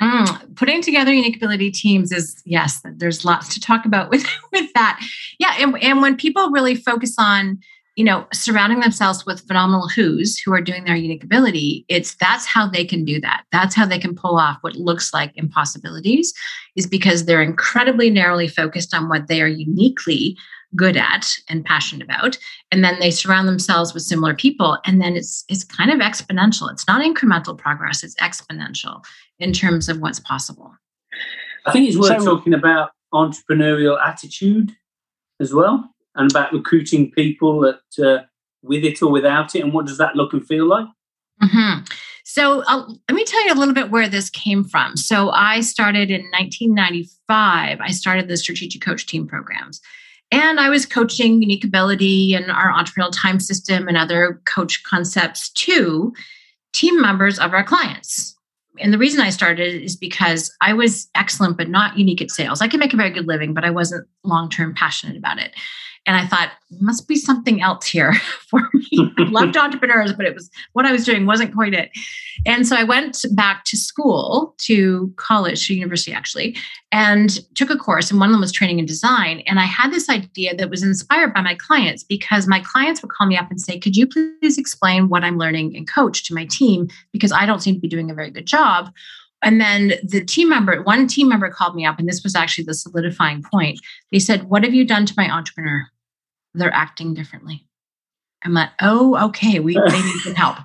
Mm, 0.02 0.56
putting 0.56 0.82
together 0.82 1.12
unique 1.12 1.36
ability 1.36 1.70
teams 1.70 2.10
is 2.12 2.42
yes, 2.44 2.80
there's 2.96 3.24
lots 3.24 3.52
to 3.54 3.60
talk 3.60 3.84
about 3.84 4.10
with 4.10 4.26
with 4.52 4.72
that. 4.74 5.00
Yeah, 5.38 5.54
and, 5.58 5.80
and 5.82 6.02
when 6.02 6.16
people 6.16 6.50
really 6.50 6.74
focus 6.74 7.14
on 7.18 7.60
you 7.96 8.04
know 8.04 8.26
surrounding 8.32 8.80
themselves 8.80 9.24
with 9.24 9.46
phenomenal 9.46 9.88
who's 9.88 10.38
who 10.38 10.52
are 10.52 10.60
doing 10.60 10.84
their 10.84 10.96
unique 10.96 11.24
ability 11.24 11.84
it's 11.88 12.14
that's 12.16 12.44
how 12.44 12.68
they 12.68 12.84
can 12.84 13.04
do 13.04 13.20
that. 13.20 13.44
That's 13.52 13.74
how 13.74 13.86
they 13.86 13.98
can 13.98 14.14
pull 14.14 14.38
off 14.38 14.58
what 14.62 14.76
looks 14.76 15.12
like 15.12 15.32
impossibilities 15.36 16.32
is 16.76 16.86
because 16.86 17.24
they're 17.24 17.42
incredibly 17.42 18.10
narrowly 18.10 18.48
focused 18.48 18.94
on 18.94 19.08
what 19.08 19.28
they 19.28 19.40
are 19.40 19.48
uniquely 19.48 20.36
good 20.76 20.96
at 20.96 21.32
and 21.48 21.64
passionate 21.64 22.04
about 22.04 22.36
and 22.72 22.82
then 22.82 22.98
they 22.98 23.10
surround 23.10 23.46
themselves 23.46 23.94
with 23.94 24.02
similar 24.02 24.34
people 24.34 24.78
and 24.84 25.00
then 25.00 25.14
it's 25.14 25.44
it's 25.48 25.64
kind 25.64 25.90
of 25.90 26.00
exponential. 26.00 26.70
It's 26.72 26.86
not 26.88 27.02
incremental 27.02 27.56
progress 27.56 28.02
it's 28.02 28.16
exponential 28.16 29.04
in 29.38 29.52
terms 29.52 29.88
of 29.88 30.00
what's 30.00 30.20
possible. 30.20 30.74
I 31.66 31.72
think 31.72 31.88
it's 31.88 31.96
worth 31.96 32.22
so, 32.22 32.36
talking 32.36 32.54
about 32.54 32.90
entrepreneurial 33.12 34.04
attitude 34.04 34.76
as 35.40 35.54
well 35.54 35.93
and 36.14 36.30
about 36.30 36.52
recruiting 36.52 37.10
people 37.10 37.60
that 37.60 38.04
uh, 38.04 38.24
with 38.62 38.84
it 38.84 39.02
or 39.02 39.10
without 39.10 39.54
it 39.54 39.62
and 39.62 39.72
what 39.72 39.86
does 39.86 39.98
that 39.98 40.16
look 40.16 40.32
and 40.32 40.46
feel 40.46 40.66
like 40.66 40.86
mm-hmm. 41.42 41.84
so 42.24 42.62
uh, 42.66 42.86
let 43.08 43.14
me 43.14 43.24
tell 43.24 43.44
you 43.46 43.52
a 43.52 43.54
little 43.58 43.74
bit 43.74 43.90
where 43.90 44.08
this 44.08 44.30
came 44.30 44.64
from 44.64 44.96
so 44.96 45.30
i 45.30 45.60
started 45.60 46.10
in 46.10 46.22
1995 46.30 47.80
i 47.80 47.90
started 47.90 48.28
the 48.28 48.36
strategic 48.36 48.80
coach 48.80 49.06
team 49.06 49.26
programs 49.26 49.80
and 50.30 50.58
i 50.58 50.68
was 50.68 50.86
coaching 50.86 51.42
unique 51.42 51.64
ability 51.64 52.34
and 52.34 52.50
our 52.50 52.72
entrepreneurial 52.72 53.12
time 53.12 53.38
system 53.38 53.88
and 53.88 53.96
other 53.96 54.40
coach 54.46 54.82
concepts 54.84 55.50
to 55.50 56.12
team 56.72 57.00
members 57.00 57.38
of 57.38 57.52
our 57.52 57.64
clients 57.64 58.34
and 58.80 58.92
the 58.92 58.98
reason 58.98 59.20
I 59.20 59.30
started 59.30 59.82
is 59.82 59.96
because 59.96 60.54
I 60.60 60.72
was 60.72 61.08
excellent, 61.14 61.56
but 61.56 61.68
not 61.68 61.98
unique 61.98 62.20
at 62.20 62.30
sales. 62.30 62.60
I 62.60 62.68
could 62.68 62.80
make 62.80 62.92
a 62.92 62.96
very 62.96 63.10
good 63.10 63.28
living, 63.28 63.54
but 63.54 63.64
I 63.64 63.70
wasn't 63.70 64.06
long 64.24 64.50
term 64.50 64.74
passionate 64.74 65.16
about 65.16 65.38
it. 65.38 65.52
And 66.06 66.16
I 66.16 66.26
thought, 66.26 66.50
must 66.80 67.08
be 67.08 67.16
something 67.16 67.62
else 67.62 67.86
here 67.86 68.12
for 68.48 68.68
me. 68.74 69.12
I 69.18 69.22
loved 69.22 69.56
entrepreneurs, 69.56 70.12
but 70.12 70.26
it 70.26 70.34
was 70.34 70.50
what 70.72 70.86
I 70.86 70.92
was 70.92 71.04
doing 71.04 71.26
wasn't 71.26 71.54
quite 71.54 71.72
it. 71.74 71.90
And 72.46 72.66
so 72.66 72.76
I 72.76 72.84
went 72.84 73.24
back 73.32 73.64
to 73.66 73.76
school, 73.76 74.54
to 74.58 75.12
college, 75.16 75.66
to 75.66 75.74
university 75.74 76.12
actually, 76.12 76.56
and 76.92 77.40
took 77.54 77.70
a 77.70 77.76
course. 77.76 78.10
And 78.10 78.20
one 78.20 78.28
of 78.28 78.34
them 78.34 78.40
was 78.40 78.52
training 78.52 78.78
in 78.78 78.86
design. 78.86 79.42
And 79.46 79.58
I 79.58 79.64
had 79.64 79.92
this 79.92 80.10
idea 80.10 80.54
that 80.56 80.70
was 80.70 80.82
inspired 80.82 81.32
by 81.32 81.40
my 81.40 81.54
clients 81.54 82.02
because 82.02 82.46
my 82.46 82.60
clients 82.60 83.00
would 83.02 83.12
call 83.12 83.26
me 83.26 83.36
up 83.36 83.50
and 83.50 83.60
say, 83.60 83.78
Could 83.78 83.96
you 83.96 84.06
please 84.06 84.58
explain 84.58 85.08
what 85.08 85.24
I'm 85.24 85.38
learning 85.38 85.76
and 85.76 85.88
coach 85.88 86.24
to 86.24 86.34
my 86.34 86.46
team? 86.46 86.88
Because 87.12 87.32
I 87.32 87.46
don't 87.46 87.60
seem 87.60 87.74
to 87.74 87.80
be 87.80 87.88
doing 87.88 88.10
a 88.10 88.14
very 88.14 88.30
good 88.30 88.46
job. 88.46 88.92
And 89.42 89.60
then 89.60 89.92
the 90.02 90.24
team 90.24 90.48
member, 90.48 90.82
one 90.82 91.06
team 91.06 91.28
member 91.28 91.50
called 91.50 91.74
me 91.74 91.84
up, 91.84 91.98
and 91.98 92.08
this 92.08 92.22
was 92.22 92.34
actually 92.34 92.64
the 92.64 92.72
solidifying 92.72 93.42
point. 93.42 93.78
They 94.10 94.18
said, 94.18 94.44
What 94.44 94.64
have 94.64 94.74
you 94.74 94.86
done 94.86 95.06
to 95.06 95.14
my 95.16 95.30
entrepreneur? 95.30 95.86
They're 96.54 96.72
acting 96.72 97.14
differently. 97.14 97.66
I'm 98.44 98.54
like, 98.54 98.70
Oh, 98.80 99.16
okay, 99.28 99.60
we 99.60 99.74
they 99.74 100.02
need 100.02 100.20
some 100.20 100.34
help. 100.34 100.58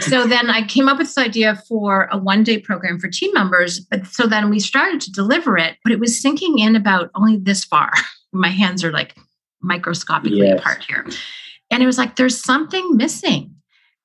So 0.00 0.24
then 0.26 0.50
I 0.50 0.66
came 0.66 0.88
up 0.88 0.98
with 0.98 1.08
this 1.08 1.18
idea 1.18 1.56
for 1.68 2.08
a 2.10 2.18
one 2.18 2.44
day 2.44 2.58
program 2.58 2.98
for 2.98 3.08
team 3.08 3.32
members. 3.34 3.80
But 3.80 4.06
so 4.06 4.26
then 4.26 4.50
we 4.50 4.60
started 4.60 5.00
to 5.02 5.12
deliver 5.12 5.58
it, 5.58 5.76
but 5.82 5.92
it 5.92 6.00
was 6.00 6.20
sinking 6.20 6.58
in 6.58 6.76
about 6.76 7.10
only 7.14 7.36
this 7.36 7.64
far. 7.64 7.92
My 8.32 8.50
hands 8.50 8.84
are 8.84 8.92
like 8.92 9.16
microscopically 9.62 10.38
yes. 10.38 10.60
apart 10.60 10.84
here. 10.86 11.06
And 11.70 11.82
it 11.82 11.86
was 11.86 11.98
like, 11.98 12.16
there's 12.16 12.42
something 12.42 12.96
missing. 12.96 13.54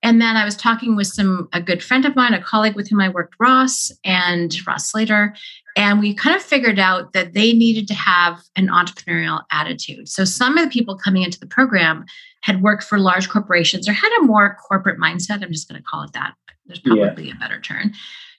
And 0.02 0.22
then 0.22 0.36
I 0.36 0.44
was 0.44 0.58
talking 0.58 0.96
with 0.98 1.08
some 1.08 1.48
a 1.54 1.62
good 1.62 1.82
friend 1.82 2.06
of 2.06 2.16
mine, 2.16 2.34
a 2.34 2.42
colleague 2.42 2.76
with 2.76 2.90
whom 2.90 3.00
I 3.00 3.08
worked, 3.08 3.36
Ross 3.40 3.90
and 4.04 4.54
Ross 4.68 4.92
Slater, 4.92 5.34
and 5.76 6.00
we 6.00 6.14
kind 6.14 6.36
of 6.36 6.42
figured 6.42 6.80
out 6.80 7.14
that 7.14 7.34
they 7.34 7.54
needed 7.54 7.88
to 7.88 7.94
have 7.94 8.42
an 8.56 8.68
entrepreneurial 8.68 9.42
attitude. 9.52 10.08
So 10.08 10.24
some 10.24 10.58
of 10.58 10.66
the 10.66 10.72
people 10.72 10.98
coming 10.98 11.24
into 11.24 11.40
the 11.40 11.48
program 11.48 12.06
had 12.42 12.62
worked 12.62 12.84
for 12.84 13.00
large 13.00 13.30
corporations 13.30 13.88
or 13.88 13.94
had 13.94 14.12
a 14.20 14.24
more 14.24 14.56
corporate 14.68 15.00
mindset. 15.00 15.44
I'm 15.44 15.52
just 15.52 15.68
going 15.68 15.82
to 15.82 15.86
call 15.86 16.04
it 16.04 16.14
that. 16.14 16.34
There's 16.66 16.80
probably 16.80 17.28
yeah. 17.28 17.34
a 17.36 17.40
better 17.40 17.60
term 17.60 17.94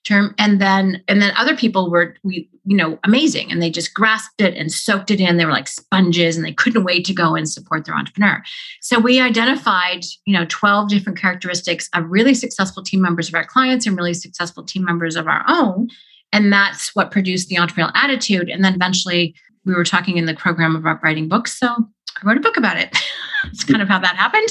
term 0.04 0.34
and 0.38 0.60
then 0.60 1.02
and 1.08 1.20
then 1.20 1.32
other 1.36 1.56
people 1.56 1.90
were 1.90 2.14
we 2.22 2.48
you 2.64 2.76
know 2.76 2.98
amazing 3.04 3.50
and 3.50 3.60
they 3.60 3.70
just 3.70 3.94
grasped 3.94 4.40
it 4.40 4.54
and 4.54 4.70
soaked 4.70 5.10
it 5.10 5.20
in 5.20 5.36
they 5.36 5.46
were 5.46 5.50
like 5.50 5.66
sponges 5.66 6.36
and 6.36 6.44
they 6.44 6.52
couldn't 6.52 6.84
wait 6.84 7.04
to 7.06 7.14
go 7.14 7.34
and 7.34 7.48
support 7.48 7.84
their 7.84 7.94
entrepreneur 7.94 8.42
so 8.80 8.98
we 8.98 9.18
identified 9.20 10.04
you 10.26 10.34
know 10.34 10.44
12 10.48 10.88
different 10.90 11.18
characteristics 11.18 11.88
of 11.94 12.04
really 12.08 12.34
successful 12.34 12.82
team 12.82 13.00
members 13.00 13.28
of 13.28 13.34
our 13.34 13.44
clients 13.44 13.86
and 13.86 13.96
really 13.96 14.14
successful 14.14 14.62
team 14.62 14.84
members 14.84 15.16
of 15.16 15.26
our 15.26 15.42
own 15.48 15.88
and 16.34 16.52
that's 16.52 16.94
what 16.94 17.10
produced 17.10 17.48
the 17.48 17.56
entrepreneurial 17.56 17.92
attitude 17.94 18.50
and 18.50 18.64
then 18.64 18.74
eventually 18.74 19.34
we 19.64 19.72
were 19.72 19.84
talking 19.84 20.18
in 20.18 20.26
the 20.26 20.34
program 20.34 20.76
about 20.76 21.02
writing 21.02 21.28
books 21.28 21.58
so 21.58 21.68
i 21.68 22.26
wrote 22.26 22.36
a 22.36 22.40
book 22.40 22.56
about 22.56 22.76
it 22.76 22.94
it's 23.44 23.64
kind 23.64 23.80
of 23.80 23.88
how 23.88 23.98
that 23.98 24.16
happened 24.16 24.48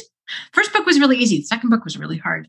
first 0.52 0.74
book 0.74 0.86
was 0.86 1.00
really 1.00 1.18
easy 1.18 1.38
the 1.38 1.44
second 1.44 1.70
book 1.70 1.84
was 1.84 1.98
really 1.98 2.18
hard 2.18 2.48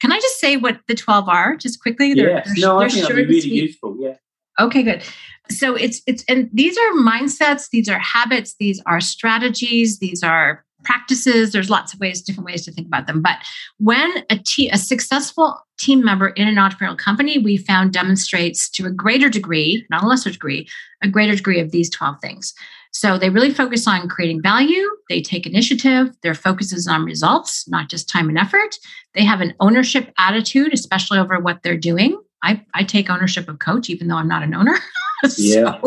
can 0.00 0.12
I 0.12 0.20
just 0.20 0.38
say 0.38 0.58
what 0.58 0.80
the 0.86 0.94
12 0.94 1.28
are 1.30 1.56
just 1.56 1.80
quickly? 1.80 2.12
They're, 2.12 2.28
yes. 2.28 2.46
They're, 2.46 2.68
no, 2.68 2.78
they're 2.78 2.88
I 2.88 2.90
think 2.90 3.08
that'd 3.08 3.28
be 3.28 3.34
really 3.36 3.48
useful. 3.48 3.96
Yeah. 3.98 4.16
Okay, 4.60 4.82
good. 4.82 5.02
So 5.50 5.74
it's 5.74 6.02
it's 6.06 6.24
and 6.28 6.50
these 6.52 6.76
are 6.76 6.92
mindsets, 6.92 7.70
these 7.70 7.88
are 7.88 7.98
habits, 7.98 8.54
these 8.58 8.82
are 8.86 9.00
strategies, 9.00 9.98
these 9.98 10.22
are 10.22 10.64
practices. 10.84 11.52
There's 11.52 11.70
lots 11.70 11.92
of 11.92 12.00
ways, 12.00 12.22
different 12.22 12.46
ways 12.46 12.64
to 12.64 12.72
think 12.72 12.86
about 12.86 13.06
them. 13.06 13.22
But 13.22 13.38
when 13.78 14.10
a, 14.30 14.38
te- 14.38 14.70
a 14.70 14.78
successful 14.78 15.58
team 15.78 16.04
member 16.04 16.28
in 16.28 16.46
an 16.46 16.56
entrepreneurial 16.56 16.98
company, 16.98 17.38
we 17.38 17.56
found 17.56 17.92
demonstrates 17.92 18.68
to 18.70 18.86
a 18.86 18.90
greater 18.90 19.28
degree, 19.28 19.84
not 19.90 20.02
a 20.02 20.06
lesser 20.06 20.30
degree, 20.30 20.68
a 21.02 21.08
greater 21.08 21.34
degree 21.34 21.60
of 21.60 21.70
these 21.70 21.90
12 21.90 22.20
things. 22.20 22.54
So 22.92 23.18
they 23.18 23.28
really 23.28 23.50
focus 23.50 23.88
on 23.88 24.08
creating 24.08 24.40
value. 24.40 24.88
They 25.08 25.20
take 25.20 25.46
initiative. 25.46 26.14
Their 26.22 26.34
focus 26.34 26.72
is 26.72 26.86
on 26.86 27.04
results, 27.04 27.68
not 27.68 27.90
just 27.90 28.08
time 28.08 28.28
and 28.28 28.38
effort. 28.38 28.76
They 29.14 29.24
have 29.24 29.40
an 29.40 29.54
ownership 29.58 30.12
attitude, 30.16 30.72
especially 30.72 31.18
over 31.18 31.40
what 31.40 31.62
they're 31.62 31.76
doing. 31.76 32.20
I, 32.44 32.64
I 32.72 32.84
take 32.84 33.10
ownership 33.10 33.48
of 33.48 33.58
coach, 33.58 33.90
even 33.90 34.06
though 34.06 34.16
I'm 34.16 34.28
not 34.28 34.44
an 34.44 34.54
owner. 34.54 34.78
so, 35.28 35.42
yeah. 35.42 35.78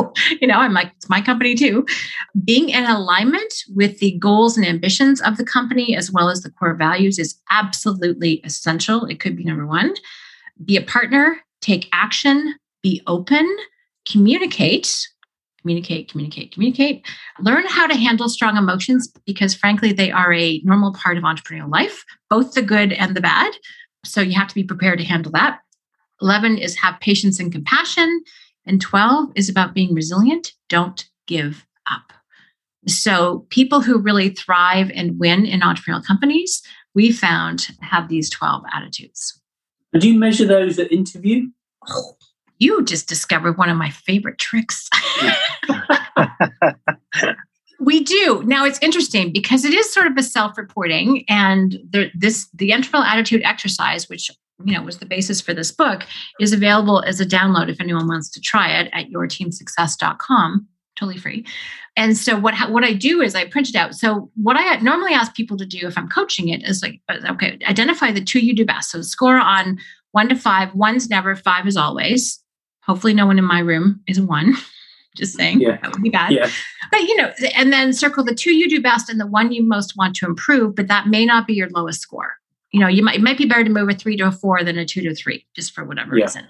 you 0.42 0.48
know, 0.48 0.56
I'm 0.56 0.74
like, 0.74 0.92
it's 0.96 1.10
my 1.10 1.22
company 1.22 1.56
too. 1.56 1.86
Being 2.44 2.70
in 2.70 2.86
alignment 2.86 3.54
with 3.76 4.00
the 4.00 4.18
goals 4.20 4.58
and 4.58 4.66
ambitions 4.66 5.22
of 5.22 5.38
the 5.38 5.46
company, 5.46 5.96
as 5.96 6.12
well 6.12 6.30
as 6.30 6.42
the 6.42 6.52
core 6.52 6.76
values, 6.76 7.20
is 7.20 7.40
absolutely 7.50 8.42
essential. 8.44 9.06
It 9.06 9.20
could 9.20 9.36
be 9.36 9.44
number 9.44 9.66
one. 9.66 9.94
Be 10.64 10.78
a 10.78 10.82
partner, 10.82 11.38
take 11.62 11.88
action, 11.92 12.56
be 12.82 13.02
open, 13.08 13.48
communicate, 14.10 15.08
communicate, 15.62 16.10
communicate, 16.10 16.54
communicate. 16.54 17.06
Learn 17.42 17.66
how 17.68 17.88
to 17.88 17.96
handle 17.96 18.30
strong 18.30 18.56
emotions 18.56 19.12
because, 19.26 19.54
frankly, 19.54 19.92
they 19.92 20.12
are 20.12 20.34
a 20.34 20.62
normal 20.64 20.94
part 20.94 21.18
of 21.18 21.24
entrepreneurial 21.24 21.70
life, 21.70 22.06
both 22.30 22.54
the 22.54 22.62
good 22.62 22.94
and 22.94 23.16
the 23.16 23.22
bad. 23.22 23.52
So 24.06 24.22
you 24.22 24.34
have 24.40 24.48
to 24.48 24.56
be 24.56 24.64
prepared 24.64 25.00
to 25.00 25.06
handle 25.06 25.32
that. 25.34 25.60
11 26.22 26.58
is 26.58 26.76
have 26.78 27.00
patience 27.02 27.40
and 27.40 27.52
compassion. 27.52 28.24
And 28.68 28.82
12 28.82 29.32
is 29.36 29.50
about 29.50 29.74
being 29.74 29.94
resilient. 29.94 30.54
Don't 30.70 31.06
give 31.26 31.66
up. 31.90 32.14
So 32.88 33.46
people 33.50 33.82
who 33.82 33.98
really 33.98 34.30
thrive 34.30 34.92
and 34.94 35.20
win 35.20 35.46
in 35.46 35.62
entrepreneurial 35.62 36.06
companies, 36.06 36.62
we 36.94 37.12
found 37.12 37.70
have 37.82 38.10
these 38.10 38.30
12 38.30 38.64
attitudes. 38.74 39.42
And 39.94 40.02
do 40.02 40.10
you 40.10 40.20
measure 40.20 40.46
those 40.46 40.78
at 40.80 40.92
interview? 40.92 41.48
Oh, 41.88 42.16
you 42.60 42.84
just 42.84 43.08
discovered 43.08 43.58
one 43.58 43.70
of 43.70 43.78
my 43.78 43.90
favorite 43.90 44.38
tricks. 44.38 44.90
we 47.80 48.04
do. 48.04 48.44
Now 48.46 48.66
it's 48.66 48.80
interesting 48.82 49.32
because 49.32 49.64
it 49.64 49.74
is 49.74 49.94
sort 49.94 50.08
of 50.08 50.18
a 50.18 50.24
self-reporting 50.24 51.24
and 51.30 51.78
there, 51.90 52.10
this 52.16 52.50
the 52.54 52.72
entrepreneurial 52.72 53.06
attitude 53.06 53.44
exercise, 53.44 54.10
which 54.10 54.32
you 54.64 54.74
know 54.74 54.82
was 54.82 54.98
the 55.00 55.06
basis 55.06 55.42
for 55.42 55.54
this 55.54 55.72
book, 55.72 56.04
is 56.40 56.54
available 56.54 57.04
as 57.04 57.20
a 57.20 57.26
download 57.26 57.70
if 57.70 57.80
anyone 57.80 58.08
wants 58.08 58.30
to 58.32 58.42
try 58.42 58.70
it 58.80 58.90
at 58.94 59.10
yourteamsuccess.com 59.10 60.68
totally 60.98 61.18
free. 61.18 61.46
And 61.96 62.18
so 62.18 62.38
what 62.38 62.56
what 62.72 62.84
I 62.84 62.94
do 62.94 63.22
is 63.22 63.36
I 63.36 63.48
print 63.48 63.70
it 63.70 63.76
out. 63.76 63.96
So 63.96 64.30
what 64.36 64.58
I 64.58 64.78
normally 64.78 65.14
ask 65.14 65.34
people 65.36 65.58
to 65.58 65.66
do 65.66 65.88
if 65.88 65.98
I'm 65.98 66.10
coaching 66.10 66.50
it 66.50 66.68
is 66.68 66.82
like 66.82 67.00
uh, 67.08 67.20
okay, 67.32 67.58
identify 67.68 68.12
the 68.12 68.24
two 68.24 68.40
you 68.40 68.56
do 68.56 68.66
best. 68.66 68.92
So 68.92 69.02
score 69.02 69.38
on 69.38 69.78
1 70.12 70.30
to 70.30 70.36
5, 70.36 70.74
one's 70.74 71.10
never, 71.10 71.36
5 71.36 71.68
is 71.68 71.78
always. 71.78 72.42
Hopefully, 72.84 73.14
no 73.14 73.26
one 73.26 73.38
in 73.38 73.46
my 73.46 73.60
room 73.60 74.02
is 74.08 74.18
a 74.18 74.26
one. 74.26 74.56
Just 75.16 75.36
saying, 75.36 75.62
yeah. 75.62 75.78
that 75.82 75.92
would 75.92 76.04
be 76.04 76.12
bad. 76.12 76.32
Yeah. 76.32 76.48
But 76.92 77.02
you 77.02 77.16
know, 77.18 77.32
and 77.56 77.74
then 77.74 77.92
circle 77.92 78.24
the 78.24 78.36
two 78.36 78.56
you 78.56 78.70
do 78.70 78.82
best 78.82 79.10
and 79.10 79.20
the 79.20 79.26
one 79.26 79.52
you 79.52 79.64
most 79.64 79.98
want 79.98 80.16
to 80.18 80.28
improve, 80.28 80.76
but 80.76 80.88
that 80.88 81.08
may 81.08 81.26
not 81.26 81.48
be 81.48 81.56
your 81.56 81.70
lowest 81.70 82.02
score. 82.02 82.36
You 82.72 82.80
know, 82.80 82.88
you 82.88 83.04
might 83.04 83.16
it 83.16 83.22
might 83.22 83.38
be 83.38 83.46
better 83.46 83.64
to 83.64 83.70
move 83.70 83.90
a 83.90 83.94
three 83.94 84.18
to 84.18 84.28
a 84.28 84.32
four 84.32 84.64
than 84.64 84.78
a 84.78 84.86
two 84.86 85.02
to 85.02 85.10
a 85.10 85.16
three, 85.16 85.46
just 85.56 85.74
for 85.74 85.86
whatever 85.86 86.18
yeah. 86.18 86.26
reason. 86.26 86.46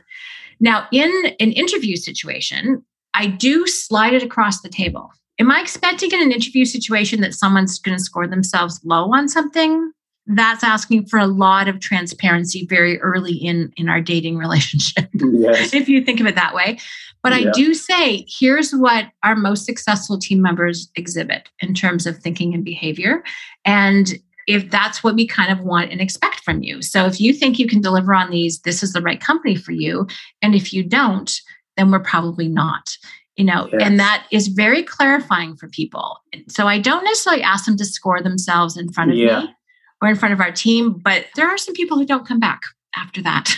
Now, 0.59 0.87
in 0.91 1.11
an 1.39 1.51
interview 1.51 1.95
situation, 1.95 2.83
I 3.13 3.27
do 3.27 3.67
slide 3.67 4.13
it 4.13 4.23
across 4.23 4.61
the 4.61 4.69
table. 4.69 5.11
Am 5.39 5.51
I 5.51 5.61
expecting 5.61 6.11
in 6.11 6.21
an 6.21 6.31
interview 6.31 6.65
situation 6.65 7.21
that 7.21 7.35
someone's 7.35 7.77
going 7.77 7.95
to 7.95 8.03
score 8.03 8.27
themselves 8.27 8.79
low 8.83 9.13
on 9.13 9.27
something? 9.27 9.91
that's 10.27 10.63
asking 10.63 11.05
for 11.05 11.17
a 11.17 11.25
lot 11.25 11.67
of 11.67 11.79
transparency 11.79 12.65
very 12.65 12.99
early 12.99 13.33
in 13.33 13.71
in 13.77 13.89
our 13.89 14.01
dating 14.01 14.37
relationship 14.37 15.09
yes. 15.13 15.73
if 15.73 15.87
you 15.87 16.03
think 16.03 16.19
of 16.19 16.27
it 16.27 16.35
that 16.35 16.53
way 16.53 16.77
but 17.23 17.31
yeah. 17.31 17.49
i 17.49 17.51
do 17.51 17.73
say 17.73 18.25
here's 18.27 18.71
what 18.71 19.07
our 19.23 19.35
most 19.35 19.65
successful 19.65 20.19
team 20.19 20.41
members 20.41 20.91
exhibit 20.95 21.49
in 21.61 21.73
terms 21.73 22.05
of 22.05 22.17
thinking 22.17 22.53
and 22.53 22.65
behavior 22.65 23.23
and 23.65 24.15
if 24.47 24.69
that's 24.71 25.03
what 25.03 25.15
we 25.15 25.27
kind 25.27 25.51
of 25.51 25.63
want 25.63 25.91
and 25.91 26.01
expect 26.01 26.39
from 26.41 26.63
you 26.63 26.81
so 26.81 27.05
if 27.05 27.19
you 27.19 27.33
think 27.33 27.59
you 27.59 27.67
can 27.67 27.81
deliver 27.81 28.13
on 28.13 28.29
these 28.31 28.59
this 28.61 28.81
is 28.81 28.93
the 28.93 29.01
right 29.01 29.21
company 29.21 29.55
for 29.55 29.71
you 29.71 30.07
and 30.41 30.55
if 30.55 30.73
you 30.73 30.83
don't 30.83 31.41
then 31.75 31.91
we're 31.91 31.99
probably 31.99 32.47
not 32.47 32.97
you 33.35 33.45
know 33.45 33.69
yes. 33.71 33.81
and 33.83 33.99
that 33.99 34.25
is 34.31 34.47
very 34.47 34.81
clarifying 34.81 35.55
for 35.55 35.67
people 35.69 36.17
so 36.47 36.67
i 36.67 36.79
don't 36.79 37.03
necessarily 37.03 37.43
ask 37.43 37.65
them 37.65 37.77
to 37.77 37.85
score 37.85 38.21
themselves 38.21 38.77
in 38.77 38.91
front 38.91 39.11
of 39.11 39.17
yeah. 39.17 39.41
me 39.41 39.53
or 40.01 40.09
in 40.09 40.15
front 40.15 40.33
of 40.33 40.39
our 40.39 40.51
team. 40.51 40.93
But 40.93 41.25
there 41.35 41.47
are 41.47 41.57
some 41.57 41.73
people 41.73 41.97
who 41.97 42.05
don't 42.05 42.27
come 42.27 42.39
back 42.39 42.61
after 42.95 43.21
that. 43.23 43.55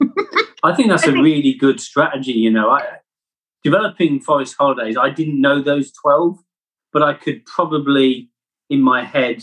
I 0.62 0.74
think 0.74 0.88
that's 0.88 1.06
a 1.06 1.12
really 1.12 1.54
good 1.54 1.80
strategy. 1.80 2.32
You 2.32 2.50
know, 2.50 2.70
I, 2.70 2.82
developing 3.64 4.20
Forest 4.20 4.56
Holidays, 4.58 4.96
I 4.96 5.10
didn't 5.10 5.40
know 5.40 5.62
those 5.62 5.92
12, 5.92 6.38
but 6.92 7.02
I 7.02 7.14
could 7.14 7.44
probably 7.46 8.30
in 8.70 8.82
my 8.82 9.04
head 9.04 9.42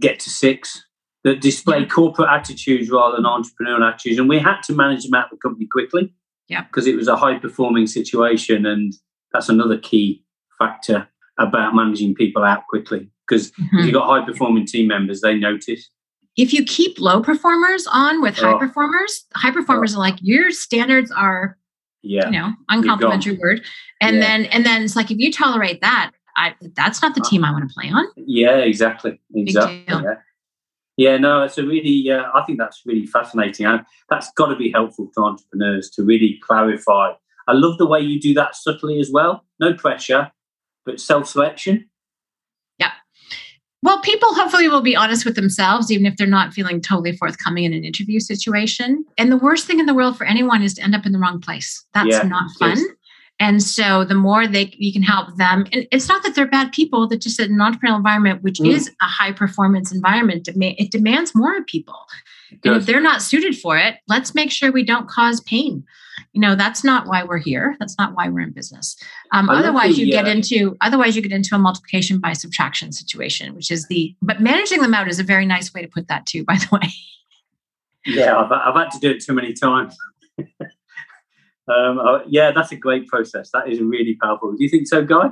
get 0.00 0.20
to 0.20 0.30
six 0.30 0.84
that 1.22 1.40
display 1.40 1.84
corporate 1.84 2.30
attitudes 2.30 2.90
rather 2.90 3.16
than 3.16 3.24
entrepreneurial 3.24 3.86
attitudes. 3.86 4.18
And 4.18 4.28
we 4.28 4.38
had 4.38 4.62
to 4.62 4.72
manage 4.72 5.04
them 5.04 5.14
out 5.14 5.26
of 5.26 5.30
the 5.32 5.36
company 5.36 5.66
quickly. 5.70 6.14
Yeah. 6.48 6.62
Because 6.64 6.86
it 6.86 6.96
was 6.96 7.08
a 7.08 7.16
high 7.16 7.38
performing 7.38 7.86
situation. 7.86 8.64
And 8.64 8.94
that's 9.32 9.48
another 9.48 9.78
key 9.78 10.24
factor 10.58 11.08
about 11.38 11.74
managing 11.74 12.14
people 12.14 12.42
out 12.42 12.66
quickly 12.68 13.10
because 13.30 13.50
mm-hmm. 13.52 13.78
if 13.78 13.84
you've 13.86 13.94
got 13.94 14.06
high 14.06 14.24
performing 14.24 14.66
team 14.66 14.88
members, 14.88 15.20
they 15.20 15.34
notice. 15.34 15.90
If 16.36 16.52
you 16.52 16.64
keep 16.64 17.00
low 17.00 17.22
performers 17.22 17.86
on 17.90 18.22
with 18.22 18.36
high 18.36 18.52
oh. 18.52 18.58
performers, 18.58 19.26
high 19.34 19.50
performers 19.50 19.94
oh. 19.94 19.98
are 19.98 20.00
like 20.00 20.18
your 20.20 20.50
standards 20.50 21.10
are, 21.10 21.56
yeah, 22.02 22.26
you 22.26 22.38
know, 22.38 22.52
uncomplimentary 22.68 23.36
word, 23.36 23.62
and 24.00 24.16
yeah. 24.16 24.22
then 24.22 24.44
and 24.46 24.64
then 24.64 24.82
it's 24.82 24.96
like 24.96 25.10
if 25.10 25.18
you 25.18 25.30
tolerate 25.30 25.80
that, 25.82 26.12
I, 26.40 26.54
that's 26.74 27.02
not 27.02 27.14
the 27.14 27.20
team 27.20 27.44
I 27.44 27.52
want 27.52 27.68
to 27.68 27.74
play 27.74 27.90
on. 27.90 28.06
Yeah, 28.16 28.56
exactly, 28.56 29.20
exactly. 29.34 29.84
Yeah. 29.86 30.14
yeah, 30.96 31.18
no, 31.18 31.42
it's 31.42 31.58
a 31.58 31.64
really. 31.64 32.10
Uh, 32.10 32.24
I 32.34 32.42
think 32.46 32.58
that's 32.58 32.80
really 32.86 33.06
fascinating, 33.06 33.66
and 33.66 33.84
that's 34.08 34.32
got 34.32 34.46
to 34.46 34.56
be 34.56 34.70
helpful 34.70 35.10
to 35.14 35.20
entrepreneurs 35.22 35.90
to 35.90 36.02
really 36.02 36.40
clarify. 36.42 37.12
I 37.46 37.52
love 37.52 37.76
the 37.76 37.86
way 37.86 38.00
you 38.00 38.18
do 38.18 38.32
that 38.34 38.56
subtly 38.56 39.00
as 39.00 39.10
well. 39.12 39.44
No 39.58 39.74
pressure, 39.74 40.32
but 40.86 40.98
self-selection. 41.00 41.88
Yeah. 42.78 42.92
Well, 43.82 44.00
people 44.00 44.34
hopefully 44.34 44.68
will 44.68 44.82
be 44.82 44.96
honest 44.96 45.24
with 45.24 45.36
themselves, 45.36 45.90
even 45.90 46.06
if 46.06 46.16
they're 46.16 46.26
not 46.26 46.52
feeling 46.54 46.80
totally 46.80 47.16
forthcoming 47.16 47.64
in 47.64 47.72
an 47.72 47.84
interview 47.84 48.20
situation. 48.20 49.04
And 49.18 49.32
the 49.32 49.36
worst 49.36 49.66
thing 49.66 49.80
in 49.80 49.86
the 49.86 49.94
world 49.94 50.16
for 50.16 50.24
anyone 50.24 50.62
is 50.62 50.74
to 50.74 50.82
end 50.82 50.94
up 50.94 51.06
in 51.06 51.12
the 51.12 51.18
wrong 51.18 51.40
place. 51.40 51.84
That's 51.92 52.08
yeah, 52.08 52.22
not 52.22 52.50
fun. 52.58 52.78
And 53.40 53.62
so 53.62 54.04
the 54.04 54.14
more 54.14 54.46
they 54.46 54.72
you 54.76 54.92
can 54.92 55.02
help 55.02 55.36
them, 55.36 55.66
and 55.72 55.88
it's 55.90 56.08
not 56.08 56.22
that 56.22 56.34
they're 56.34 56.46
bad 56.46 56.72
people, 56.72 57.08
that 57.08 57.22
just 57.22 57.40
in 57.40 57.52
an 57.52 57.58
entrepreneurial 57.58 57.96
environment, 57.96 58.42
which 58.42 58.58
mm. 58.58 58.70
is 58.70 58.90
a 59.00 59.06
high 59.06 59.32
performance 59.32 59.90
environment, 59.90 60.46
it 60.46 60.90
demands 60.90 61.34
more 61.34 61.56
of 61.56 61.66
people. 61.66 61.98
And 62.64 62.76
if 62.76 62.84
they're 62.84 63.00
not 63.00 63.22
suited 63.22 63.56
for 63.56 63.78
it, 63.78 63.96
let's 64.08 64.34
make 64.34 64.50
sure 64.50 64.70
we 64.70 64.84
don't 64.84 65.08
cause 65.08 65.40
pain. 65.40 65.84
You 66.32 66.40
know, 66.40 66.54
that's 66.54 66.84
not 66.84 67.06
why 67.06 67.24
we're 67.24 67.38
here. 67.38 67.76
That's 67.80 67.96
not 67.96 68.14
why 68.14 68.28
we're 68.28 68.40
in 68.40 68.52
business. 68.52 68.96
Um, 69.32 69.48
otherwise, 69.48 69.96
the, 69.96 70.02
you 70.02 70.12
get 70.12 70.26
uh, 70.26 70.30
into 70.30 70.76
otherwise 70.82 71.16
you 71.16 71.22
get 71.22 71.32
into 71.32 71.54
a 71.54 71.58
multiplication 71.58 72.18
by 72.20 72.34
subtraction 72.34 72.92
situation, 72.92 73.54
which 73.54 73.70
is 73.70 73.88
the. 73.88 74.14
But 74.20 74.40
managing 74.40 74.82
them 74.82 74.92
out 74.92 75.08
is 75.08 75.18
a 75.18 75.24
very 75.24 75.46
nice 75.46 75.72
way 75.72 75.80
to 75.80 75.88
put 75.88 76.08
that 76.08 76.26
too. 76.26 76.44
By 76.44 76.56
the 76.56 76.68
way. 76.72 76.88
Yeah, 78.04 78.36
I've, 78.36 78.52
I've 78.52 78.74
had 78.74 78.90
to 78.92 78.98
do 78.98 79.10
it 79.10 79.22
too 79.24 79.32
many 79.32 79.54
times. 79.54 79.96
Um, 81.70 81.98
uh, 81.98 82.20
yeah, 82.26 82.52
that's 82.52 82.72
a 82.72 82.76
great 82.76 83.06
process. 83.06 83.50
That 83.52 83.68
is 83.68 83.80
really 83.80 84.16
powerful. 84.20 84.52
Do 84.52 84.62
you 84.62 84.68
think 84.68 84.88
so, 84.88 85.04
Guy? 85.04 85.30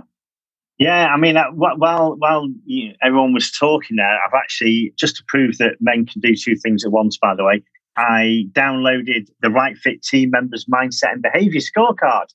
Yeah, 0.78 1.08
I 1.08 1.16
mean, 1.16 1.36
uh, 1.36 1.50
while 1.52 2.14
while 2.16 2.46
you 2.64 2.88
know, 2.88 2.94
everyone 3.02 3.34
was 3.34 3.50
talking 3.50 3.96
there, 3.96 4.18
I've 4.24 4.34
actually 4.34 4.94
just 4.96 5.16
to 5.16 5.24
prove 5.26 5.58
that 5.58 5.72
men 5.80 6.06
can 6.06 6.20
do 6.20 6.36
two 6.36 6.54
things 6.54 6.84
at 6.84 6.92
once. 6.92 7.18
By 7.18 7.34
the 7.34 7.42
way, 7.44 7.64
I 7.96 8.44
downloaded 8.52 9.28
the 9.42 9.50
Right 9.50 9.76
Fit 9.76 10.02
team 10.02 10.30
members 10.30 10.66
mindset 10.66 11.14
and 11.14 11.22
behavior 11.22 11.60
scorecard, 11.60 12.26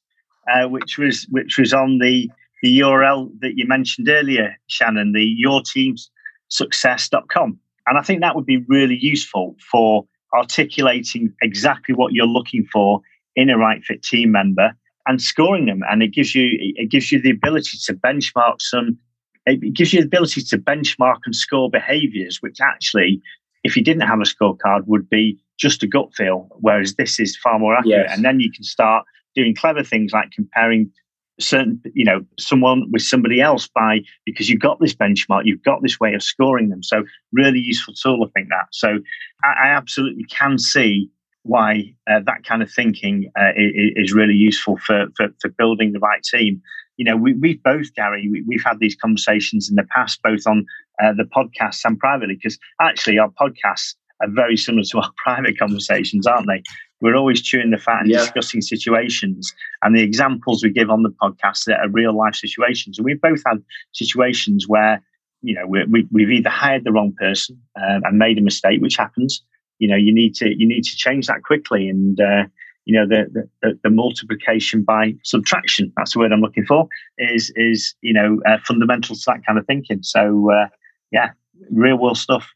uh, 0.52 0.68
which 0.68 0.98
was 0.98 1.26
which 1.30 1.58
was 1.58 1.72
on 1.74 2.00
the 2.00 2.30
the 2.62 2.80
URL 2.80 3.32
that 3.40 3.58
you 3.58 3.66
mentioned 3.66 4.10
earlier, 4.10 4.58
Shannon, 4.68 5.14
the 5.14 5.38
yourteamsuccess.com. 5.46 7.60
And 7.86 7.98
I 7.98 8.02
think 8.02 8.22
that 8.22 8.36
would 8.36 8.46
be 8.46 8.64
really 8.68 8.98
useful 9.00 9.56
for 9.72 10.06
articulating 10.34 11.34
exactly 11.42 11.94
what 11.94 12.14
you're 12.14 12.26
looking 12.26 12.66
for 12.72 13.02
in 13.36 13.50
a 13.50 13.58
right 13.58 13.84
fit 13.84 14.04
team 14.04 14.32
member 14.32 14.74
and 15.08 15.22
scoring 15.22 15.66
them. 15.66 15.82
And 15.90 16.02
it 16.02 16.14
gives 16.14 16.34
you 16.36 16.50
it 16.60 16.90
gives 16.90 17.12
you 17.12 17.22
the 17.22 17.32
ability 17.32 17.78
to 17.86 17.94
benchmark 17.94 18.62
some. 18.62 18.98
It 19.46 19.74
gives 19.74 19.94
you 19.94 20.02
the 20.02 20.08
ability 20.08 20.42
to 20.44 20.58
benchmark 20.58 21.20
and 21.26 21.36
score 21.36 21.70
behaviors, 21.70 22.42
which 22.42 22.62
actually, 22.62 23.22
if 23.64 23.76
you 23.76 23.84
didn't 23.84 24.08
have 24.08 24.20
a 24.20 24.24
scorecard, 24.24 24.86
would 24.88 25.10
be 25.10 25.38
just 25.58 25.84
a 25.84 25.88
gut 25.88 26.14
feel. 26.16 26.48
Whereas 26.60 26.96
this 26.96 27.20
is 27.20 27.38
far 27.38 27.60
more 27.60 27.76
accurate. 27.76 28.06
Yes. 28.08 28.16
And 28.16 28.24
then 28.24 28.40
you 28.40 28.52
can 28.52 28.64
start 28.64 29.06
doing 29.36 29.54
clever 29.54 29.84
things 29.84 30.14
like 30.14 30.32
comparing 30.32 30.92
certain, 31.40 31.82
you 31.94 32.06
know, 32.06 32.22
someone 32.40 32.90
with 32.92 33.02
somebody 33.02 33.42
else 33.42 33.68
by 33.68 34.00
because 34.26 34.50
you've 34.50 34.62
got 34.62 34.80
this 34.80 34.94
benchmark, 34.94 35.42
you've 35.46 35.64
got 35.64 35.82
this 35.82 36.00
way 36.00 36.14
of 36.14 36.24
scoring 36.24 36.70
them. 36.70 36.84
So 36.84 37.04
really 37.32 37.60
useful 37.60 37.94
tool, 37.94 38.24
I 38.24 38.32
think 38.32 38.50
that. 38.50 38.68
So 38.72 39.00
I, 39.44 39.68
I 39.68 39.68
absolutely 39.70 40.26
can 40.26 40.58
see 40.58 41.10
why 41.44 41.94
uh, 42.10 42.22
that 42.26 42.44
kind 42.46 42.64
of 42.64 42.72
thinking 42.72 43.32
uh, 43.38 43.52
is, 43.56 43.92
is, 43.96 44.14
really 44.14 44.34
useful 44.34 44.78
for, 44.78 45.08
for, 45.16 45.28
for 45.42 45.50
building 45.50 45.92
the 45.92 46.00
right 46.00 46.24
team. 46.24 46.62
You 46.98 47.06
know, 47.06 47.18
we, 47.18 47.34
we've 47.34 47.62
both, 47.62 47.94
Gary, 47.96 48.30
we, 48.48 48.56
have 48.56 48.74
had 48.74 48.80
these 48.80 48.96
conversations 48.96 49.70
in 49.70 49.76
the 49.76 49.86
past, 49.96 50.22
both 50.24 50.48
on 50.48 50.66
uh, 51.04 51.14
the 51.14 51.26
podcast 51.26 51.84
and 51.84 52.00
privately, 52.00 52.36
because 52.36 52.58
actually 52.82 53.20
our 53.20 53.30
podcasts 53.30 53.96
are 54.22 54.30
very 54.30 54.56
similar 54.56 54.84
to 54.84 54.98
our 55.02 55.12
private 55.24 55.60
conversations, 55.60 56.26
aren't 56.26 56.48
they? 56.48 56.64
We're 57.02 57.16
always 57.16 57.42
chewing 57.42 57.72
the 57.72 57.78
fat 57.78 58.02
and 58.02 58.10
yeah. 58.10 58.20
discussing 58.20 58.62
situations, 58.62 59.54
and 59.82 59.94
the 59.94 60.02
examples 60.02 60.64
we 60.64 60.70
give 60.70 60.90
on 60.90 61.04
the 61.04 61.14
podcast 61.22 61.68
are 61.68 61.90
real 61.90 62.16
life 62.18 62.36
situations. 62.36 62.98
And 62.98 63.04
we've 63.04 63.20
both 63.20 63.42
had 63.46 63.58
situations 63.92 64.70
where 64.70 65.04
you 65.42 65.54
know 65.54 65.68
we, 65.68 66.08
we, 66.10 66.22
have 66.22 66.32
either 66.32 66.50
hired 66.50 66.86
the 66.86 66.94
wrong 66.94 67.14
person 67.20 67.62
um, 67.76 68.04
and 68.06 68.18
made 68.18 68.38
a 68.38 68.42
mistake, 68.42 68.82
which 68.82 68.96
happens, 68.96 69.44
you 69.80 69.88
know 69.88 69.96
you 69.96 70.14
need 70.14 70.36
to 70.36 70.50
you 70.50 70.68
need 70.68 70.84
to 70.84 70.96
change 70.96 71.28
that 71.28 71.44
quickly 71.44 71.90
and 71.90 72.20
uh, 72.20 72.44
you 72.86 72.94
know 72.94 73.08
the, 73.08 73.48
the, 73.62 73.80
the 73.84 73.90
multiplication 73.90 74.84
by 74.84 75.14
subtraction 75.24 75.92
that's 75.96 76.14
the 76.14 76.20
word 76.20 76.32
i'm 76.32 76.42
looking 76.42 76.66
for 76.66 76.88
is 77.18 77.52
is 77.56 77.96
you 78.02 78.14
know 78.14 78.40
uh, 78.46 78.58
fundamental 78.66 79.16
to 79.16 79.22
that 79.28 79.46
kind 79.46 79.58
of 79.58 79.66
thinking. 79.66 80.04
So 80.04 80.52
uh, 80.52 80.68
yeah 81.12 81.32
real 81.72 81.98
world 81.98 82.18
stuff. 82.18 82.48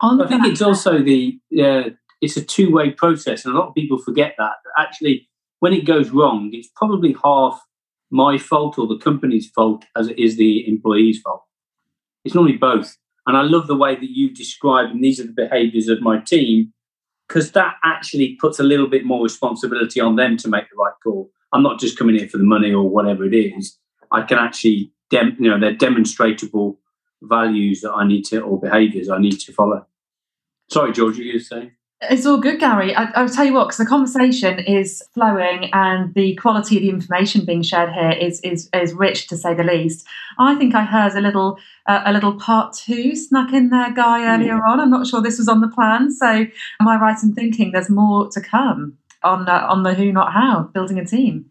I 0.00 0.26
think 0.26 0.44
it's 0.46 0.60
also 0.60 1.02
the 1.02 1.38
uh, 1.58 1.90
it's 2.20 2.36
a 2.36 2.44
two-way 2.44 2.90
process 2.90 3.44
and 3.44 3.54
a 3.54 3.58
lot 3.58 3.68
of 3.68 3.74
people 3.74 3.98
forget 3.98 4.34
that 4.38 4.52
actually 4.78 5.28
when 5.60 5.72
it 5.72 5.86
goes 5.86 6.10
wrong 6.10 6.50
it's 6.52 6.68
probably 6.76 7.16
half 7.24 7.62
my 8.10 8.36
fault 8.36 8.78
or 8.78 8.86
the 8.86 8.98
company's 8.98 9.48
fault 9.50 9.84
as 9.96 10.08
it 10.08 10.18
is 10.18 10.36
the 10.36 10.68
employee's 10.68 11.20
fault. 11.20 11.44
It's 12.24 12.34
normally 12.34 12.56
both 12.56 12.96
and 13.26 13.36
I 13.36 13.42
love 13.42 13.66
the 13.66 13.76
way 13.76 13.94
that 13.94 14.10
you 14.10 14.32
describe, 14.32 14.90
and 14.90 15.02
these 15.02 15.20
are 15.20 15.26
the 15.26 15.32
behaviors 15.32 15.88
of 15.88 16.00
my 16.02 16.20
team, 16.20 16.72
because 17.28 17.52
that 17.52 17.76
actually 17.84 18.36
puts 18.40 18.58
a 18.58 18.64
little 18.64 18.86
bit 18.86 19.04
more 19.04 19.22
responsibility 19.22 20.00
on 20.00 20.16
them 20.16 20.36
to 20.38 20.48
make 20.48 20.68
the 20.70 20.76
right 20.76 20.92
call. 21.02 21.30
I'm 21.52 21.62
not 21.62 21.80
just 21.80 21.98
coming 21.98 22.18
in 22.18 22.28
for 22.28 22.38
the 22.38 22.44
money 22.44 22.72
or 22.72 22.88
whatever 22.88 23.24
it 23.24 23.34
is. 23.34 23.78
I 24.10 24.22
can 24.22 24.38
actually, 24.38 24.92
dem- 25.10 25.36
you 25.38 25.48
know, 25.48 25.58
they're 25.58 25.74
demonstrable 25.74 26.78
values 27.22 27.80
that 27.80 27.92
I 27.92 28.06
need 28.06 28.24
to, 28.26 28.40
or 28.40 28.60
behaviors 28.60 29.08
I 29.08 29.18
need 29.18 29.38
to 29.40 29.52
follow. 29.52 29.86
Sorry, 30.70 30.92
George, 30.92 31.16
you 31.18 31.32
were 31.32 31.38
saying? 31.38 31.72
It's 32.10 32.26
all 32.26 32.38
good, 32.38 32.60
Gary. 32.60 32.94
I, 32.94 33.22
will 33.22 33.28
tell 33.28 33.44
you 33.44 33.54
what, 33.54 33.64
because 33.64 33.78
the 33.78 33.86
conversation 33.86 34.58
is 34.58 35.02
flowing 35.12 35.70
and 35.72 36.12
the 36.14 36.34
quality 36.36 36.76
of 36.76 36.82
the 36.82 36.88
information 36.88 37.44
being 37.44 37.62
shared 37.62 37.92
here 37.92 38.10
is 38.10 38.40
is 38.40 38.68
is 38.72 38.92
rich 38.92 39.26
to 39.28 39.36
say 39.36 39.54
the 39.54 39.64
least. 39.64 40.06
I 40.38 40.54
think 40.54 40.74
I 40.74 40.84
heard 40.84 41.14
a 41.14 41.20
little 41.20 41.58
uh, 41.86 42.02
a 42.04 42.12
little 42.12 42.34
part 42.34 42.74
two 42.74 43.14
snuck 43.14 43.52
in 43.52 43.70
there, 43.70 43.92
Guy, 43.92 44.34
earlier 44.34 44.56
yeah. 44.56 44.72
on. 44.72 44.80
I'm 44.80 44.90
not 44.90 45.06
sure 45.06 45.20
this 45.20 45.38
was 45.38 45.48
on 45.48 45.60
the 45.60 45.68
plan. 45.68 46.10
So, 46.10 46.26
am 46.26 46.88
I 46.88 46.96
right 46.96 47.22
in 47.22 47.34
thinking 47.34 47.72
there's 47.72 47.90
more 47.90 48.28
to 48.30 48.40
come 48.40 48.98
on 49.22 49.48
uh, 49.48 49.66
on 49.68 49.82
the 49.82 49.94
who, 49.94 50.12
not 50.12 50.32
how, 50.32 50.70
building 50.74 50.98
a 50.98 51.04
team? 51.04 51.46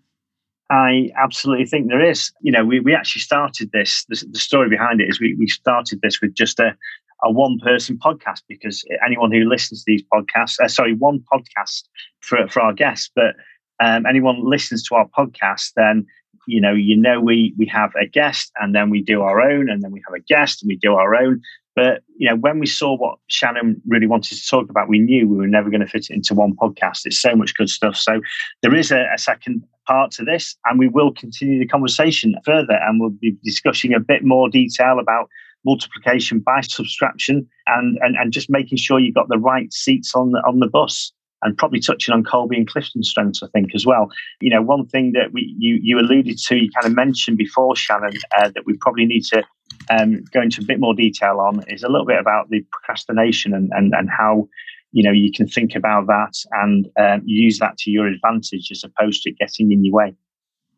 I 0.70 1.12
absolutely 1.22 1.66
think 1.66 1.88
there 1.88 2.04
is. 2.04 2.32
You 2.42 2.52
know, 2.52 2.66
we, 2.66 2.80
we 2.80 2.96
actually 2.96 3.22
started 3.22 3.72
this. 3.72 4.06
The, 4.10 4.26
the 4.32 4.39
story 4.39 4.70
behind 4.70 5.02
it 5.02 5.10
is 5.10 5.20
we, 5.20 5.36
we 5.36 5.48
started 5.48 6.00
this 6.02 6.22
with 6.22 6.34
just 6.34 6.60
a, 6.60 6.76
a 7.24 7.32
one 7.32 7.60
person 7.60 7.98
podcast 7.98 8.42
because 8.48 8.84
anyone 9.06 9.32
who 9.32 9.48
listens 9.48 9.84
to 9.84 9.92
these 9.92 10.04
podcasts, 10.14 10.60
uh, 10.60 10.68
sorry, 10.68 10.94
one 10.94 11.24
podcast 11.34 11.84
for, 12.22 12.48
for 12.48 12.62
our 12.62 12.74
guests, 12.74 13.10
but 13.16 13.36
um, 13.84 14.06
anyone 14.06 14.44
listens 14.44 14.84
to 14.84 14.96
our 14.96 15.08
podcast, 15.08 15.72
then 15.76 16.06
you 16.48 16.60
know, 16.60 16.74
you 16.74 16.98
know, 16.98 17.22
we 17.22 17.54
we 17.58 17.66
have 17.68 17.92
a 18.00 18.06
guest 18.06 18.52
and 18.60 18.76
then 18.76 18.90
we 18.90 19.02
do 19.02 19.22
our 19.22 19.42
own, 19.42 19.70
and 19.70 19.82
then 19.82 19.92
we 19.92 20.02
have 20.06 20.14
a 20.14 20.24
guest 20.24 20.62
and 20.62 20.68
we 20.68 20.76
do 20.76 20.94
our 20.96 21.16
own. 21.16 21.42
But 21.76 22.04
you 22.18 22.30
know, 22.30 22.36
when 22.36 22.60
we 22.60 22.68
saw 22.68 22.96
what 22.96 23.18
Shannon 23.28 23.82
really 23.88 24.08
wanted 24.08 24.38
to 24.38 24.48
talk 24.48 24.70
about, 24.70 24.90
we 24.90 25.00
knew 25.00 25.28
we 25.28 25.38
were 25.38 25.48
never 25.48 25.70
going 25.70 25.82
to 25.82 25.88
fit 25.88 26.10
it 26.10 26.14
into 26.14 26.34
one 26.34 26.56
podcast. 26.56 27.06
It's 27.06 27.22
so 27.22 27.36
much 27.36 27.56
good 27.56 27.70
stuff. 27.70 27.96
So 27.96 28.22
there 28.62 28.76
is 28.76 28.92
a, 28.92 29.06
a 29.14 29.18
second 29.18 29.64
part 29.88 30.12
to 30.12 30.24
this, 30.24 30.56
and 30.66 30.78
we 30.78 30.88
will 30.88 31.12
continue 31.12 31.60
the 31.60 31.68
conversation 31.68 32.36
further, 32.46 32.80
and 32.84 33.00
we'll 33.00 33.10
be 33.10 33.36
discussing 33.44 33.94
a 33.94 34.00
bit 34.00 34.24
more 34.24 34.50
detail 34.50 35.00
about 35.00 35.30
multiplication 35.65 36.39
by 36.39 36.62
subtraction 36.62 37.47
and, 37.67 37.97
and, 38.02 38.15
and 38.17 38.34
just 38.34 38.49
making 38.49 38.78
sure 38.78 38.99
you've 38.99 39.15
got 39.15 39.30
the 39.30 39.38
right 39.38 39.71
seats 39.71 40.15
on 40.15 40.32
the, 40.32 40.39
on 40.39 40.60
the 40.60 40.67
bus 40.67 41.12
and 41.43 41.58
probably 41.58 41.80
touching 41.80 42.13
on 42.13 42.23
Kolbe 42.23 42.56
and 42.56 42.67
Clifton 42.67 43.04
strengths, 43.04 43.43
I 43.43 43.47
think, 43.47 43.76
as 43.76 43.86
well. 43.86 44.10
You 44.41 44.49
know, 44.49 44.62
one 44.62 44.86
thing 44.88 45.12
that 45.13 45.34
we 45.34 45.54
you, 45.58 45.78
you 45.82 45.99
alluded 45.99 46.38
to, 46.38 46.56
you 46.56 46.69
kind 46.71 46.86
of 46.86 46.95
mentioned 46.95 47.38
before, 47.38 47.76
Shannon, 47.76 48.13
uh, 48.38 48.49
that 48.49 48.65
we 48.65 48.78
probably 48.78 49.06
need 49.06 49.23
to 49.26 49.43
um, 49.89 50.23
go 50.34 50.41
into 50.41 50.62
a 50.62 50.65
bit 50.65 50.80
more 50.80 50.93
detail 50.93 51.39
on 51.39 51.63
is 51.67 51.84
a 51.84 51.89
little 51.89 52.06
bit 52.06 52.19
about 52.19 52.49
the 52.49 52.65
procrastination 52.71 53.54
and, 53.54 53.69
and, 53.73 53.93
and 53.93 54.10
how 54.10 54.47
you 54.91 55.04
know 55.04 55.12
you 55.12 55.32
can 55.32 55.47
think 55.47 55.76
about 55.76 56.08
that 56.08 56.34
and 56.52 56.88
um, 56.99 57.21
use 57.26 57.60
that 57.60 57.78
to 57.80 57.91
your 57.91 58.08
advantage 58.08 58.69
as 58.71 58.84
opposed 58.84 59.23
to 59.23 59.32
getting 59.32 59.71
in 59.71 59.84
your 59.84 59.93
way. 59.93 60.15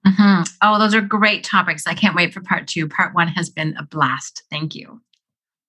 Mm-hmm. 0.05 0.43
Oh, 0.61 0.79
those 0.79 0.93
are 0.93 1.01
great 1.01 1.43
topics. 1.43 1.87
I 1.87 1.95
can't 1.95 2.15
wait 2.15 2.33
for 2.33 2.41
part 2.41 2.67
two. 2.67 2.87
Part 2.87 3.15
one 3.15 3.27
has 3.29 3.49
been 3.49 3.75
a 3.77 3.83
blast. 3.83 4.43
Thank 4.51 4.75
you. 4.75 5.01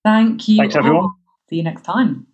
Thank 0.05 0.49
you. 0.49 0.59
Thanks, 0.59 0.77
everyone. 0.77 1.11
See 1.49 1.57
you 1.57 1.63
next 1.63 1.83
time. 1.83 2.27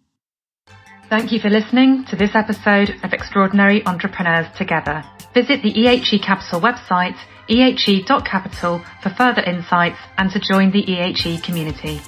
Thank 1.09 1.31
you 1.31 1.41
for 1.41 1.51
listening 1.51 2.05
to 2.07 2.17
this 2.17 2.35
episode 2.35 2.91
of 3.05 3.13
Extraordinary 3.13 3.85
Entrepreneurs 3.87 4.47
Together. 4.57 5.05
Visit 5.35 5.63
the 5.63 5.73
EHE 5.73 6.23
Capital 6.23 6.61
website, 6.61 7.17
ehe.capital, 7.49 8.83
for 9.03 9.11
further 9.11 9.43
insights 9.43 9.99
and 10.17 10.31
to 10.31 10.41
join 10.41 10.71
the 10.71 10.83
EHE 10.83 11.43
community. 11.43 12.01